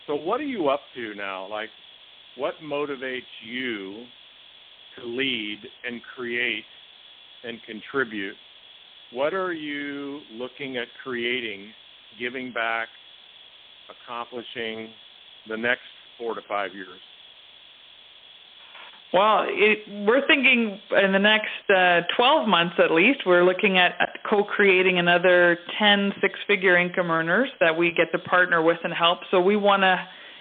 [0.06, 1.48] So, what are you up to now?
[1.50, 1.70] Like,
[2.36, 4.04] what motivates you
[4.96, 6.64] to lead and create
[7.44, 8.36] and contribute?
[9.12, 11.70] What are you looking at creating,
[12.18, 12.88] giving back,
[13.90, 14.90] accomplishing
[15.48, 15.82] the next
[16.16, 17.00] four to five years?
[19.12, 23.92] Well, it, we're thinking in the next uh, 12 months at least, we're looking at,
[24.00, 29.20] at co-creating another 10 six-figure income earners that we get to partner with and help.
[29.30, 29.96] So we want to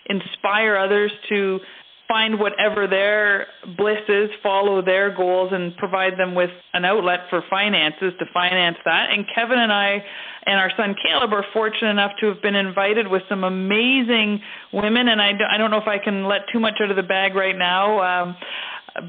[0.07, 1.59] inspire others to
[2.07, 3.47] find whatever their
[3.77, 8.77] bliss is, follow their goals, and provide them with an outlet for finances to finance
[8.85, 9.09] that.
[9.11, 10.03] And Kevin and I
[10.45, 14.41] and our son Caleb are fortunate enough to have been invited with some amazing
[14.71, 15.09] women.
[15.09, 17.35] And I, I don't know if I can let too much out of the bag
[17.35, 17.99] right now.
[17.99, 18.37] Um,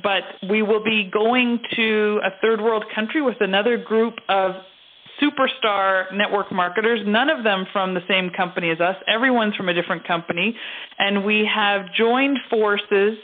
[0.02, 4.52] but we will be going to a third world country with another group of
[5.22, 8.96] superstar network marketers, none of them from the same company as us.
[9.06, 10.56] Everyone's from a different company.
[10.98, 13.18] And we have joined forces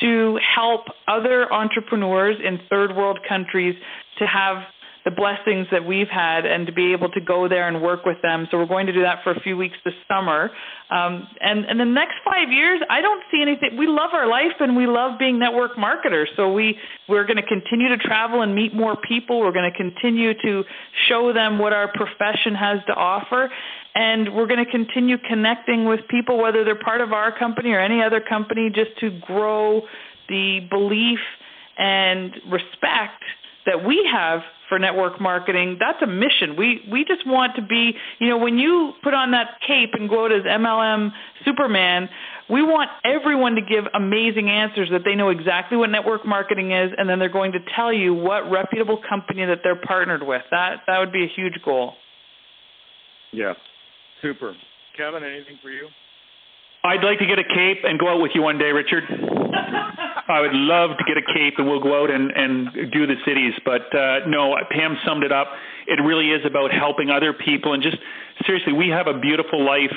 [0.00, 3.74] to help other entrepreneurs in third world countries
[4.18, 4.62] to have
[5.04, 8.20] the blessings that we've had and to be able to go there and work with
[8.22, 8.46] them.
[8.50, 10.50] So we're going to do that for a few weeks this summer.
[10.90, 13.78] Um, and in the next five years, I don't see anything.
[13.78, 16.28] We love our life and we love being network marketers.
[16.36, 16.76] So we
[17.08, 19.40] we're going to continue to travel and meet more people.
[19.40, 20.64] We're going to continue to
[21.08, 23.50] show them what our profession has to offer.
[23.94, 27.80] And we're going to continue connecting with people, whether they're part of our company or
[27.80, 29.82] any other company, just to grow
[30.28, 31.18] the belief
[31.78, 33.22] and respect
[33.66, 36.56] that we have for network marketing, that's a mission.
[36.56, 40.08] We we just want to be, you know, when you put on that cape and
[40.08, 41.10] go out as MLM
[41.44, 42.08] Superman,
[42.48, 46.92] we want everyone to give amazing answers that they know exactly what network marketing is
[46.96, 50.42] and then they're going to tell you what reputable company that they're partnered with.
[50.50, 51.94] That that would be a huge goal.
[53.32, 53.54] Yeah.
[54.22, 54.54] Super.
[54.96, 55.88] Kevin, anything for you?
[56.84, 59.04] I'd like to get a cape and go out with you one day, Richard.
[59.52, 63.16] I would love to get a cape and we'll go out and, and do the
[63.26, 63.52] cities.
[63.64, 65.48] But uh, no, Pam summed it up.
[65.86, 67.96] It really is about helping other people and just
[68.46, 69.92] seriously, we have a beautiful life.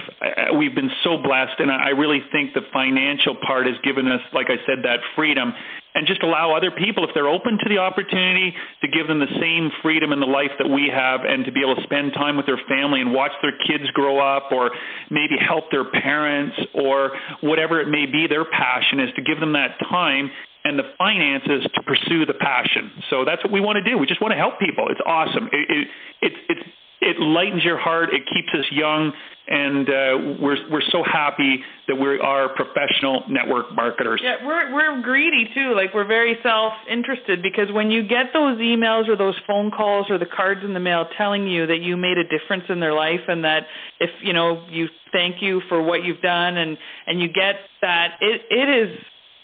[0.58, 4.48] We've been so blessed, and I really think the financial part has given us, like
[4.50, 5.54] I said, that freedom.
[5.96, 9.32] And just allow other people, if they're open to the opportunity, to give them the
[9.40, 12.36] same freedom in the life that we have and to be able to spend time
[12.36, 14.72] with their family and watch their kids grow up or
[15.12, 19.54] maybe help their parents or whatever it may be their passion is to give them
[19.54, 20.32] that time
[20.64, 22.92] and the finances to pursue the passion.
[23.10, 23.98] So that's what we want to do.
[23.98, 24.88] We just want to help people.
[24.90, 25.48] It's awesome.
[25.52, 25.88] It, it,
[26.22, 26.70] it's it's
[27.04, 28.10] it lightens your heart.
[28.14, 29.12] It keeps us young,
[29.48, 34.22] and uh, we're we're so happy that we are professional network marketers.
[34.24, 35.74] Yeah, we're we're greedy too.
[35.76, 40.18] Like we're very self-interested because when you get those emails or those phone calls or
[40.18, 43.22] the cards in the mail telling you that you made a difference in their life
[43.28, 43.68] and that
[44.00, 46.78] if you know you thank you for what you've done and
[47.08, 48.98] and you get that it it is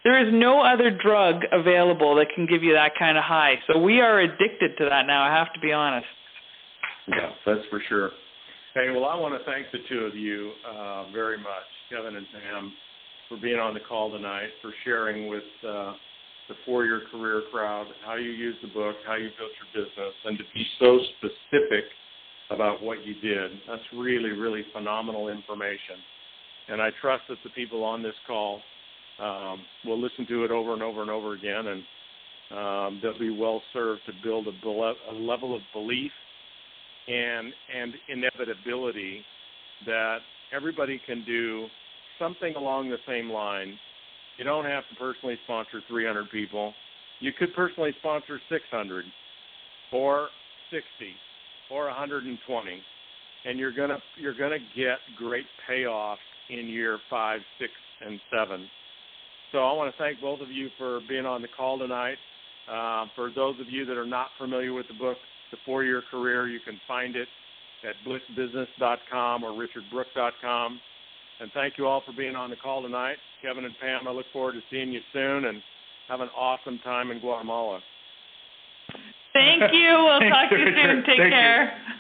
[0.04, 3.56] there is no other drug available that can give you that kind of high.
[3.68, 5.24] So we are addicted to that now.
[5.24, 6.08] I have to be honest.
[7.10, 8.12] Yeah, that's for sure.
[8.76, 12.26] Hey, well, I want to thank the two of you uh, very much, Kevin and
[12.32, 12.72] Pam,
[13.28, 15.94] for being on the call tonight, for sharing with uh,
[16.48, 20.38] the four-year career crowd how you use the book, how you built your business, and
[20.38, 21.86] to be so specific
[22.52, 23.52] about what you did.
[23.68, 25.98] That's really, really phenomenal information.
[26.68, 28.62] And I trust that the people on this call
[29.20, 31.84] um, will listen to it over and over and over again, and
[32.52, 34.52] um, they'll be well served to build a,
[35.12, 36.12] a level of belief
[37.10, 39.24] and and inevitability
[39.86, 40.20] that
[40.54, 41.68] everybody can do
[42.18, 43.78] something along the same line.
[44.38, 46.74] You don't have to personally sponsor 300 people.
[47.20, 49.06] You could personally sponsor 600
[49.92, 50.30] or
[50.72, 50.84] 60
[51.72, 52.82] or 120
[53.46, 57.72] and you're going to you're going to get great payoff in year 5, 6
[58.06, 58.68] and 7.
[59.52, 62.18] So I want to thank both of you for being on the call tonight.
[62.72, 65.18] Uh, for those of you that are not familiar with the book,
[65.52, 66.48] the four-year career.
[66.48, 67.28] You can find it
[67.88, 70.80] at blissbusiness.com or richardbrooke.com.
[71.40, 73.18] And thank you all for being on the call tonight.
[73.42, 75.62] Kevin and Pam, I look forward to seeing you soon and
[76.10, 77.80] have an awesome time in Guatemala.
[79.34, 79.90] Thank you.
[79.94, 81.04] We'll talk to you soon.
[81.06, 81.78] Take Thank care.
[81.88, 81.96] You.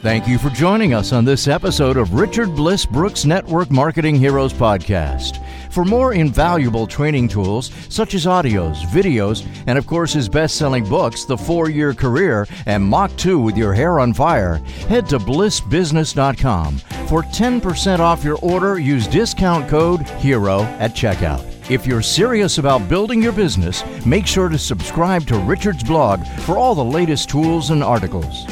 [0.00, 4.52] Thank you for joining us on this episode of Richard Bliss Brooke's Network Marketing Heroes
[4.52, 5.44] Podcast.
[5.72, 10.88] For more invaluable training tools, such as audios, videos, and of course his best selling
[10.88, 15.18] books, The Four Year Career and Mach 2 with Your Hair on Fire, head to
[15.18, 16.78] blissbusiness.com.
[17.08, 21.44] For 10% off your order, use discount code HERO at checkout.
[21.72, 26.56] If you're serious about building your business, make sure to subscribe to Richard's blog for
[26.56, 28.46] all the latest tools and articles.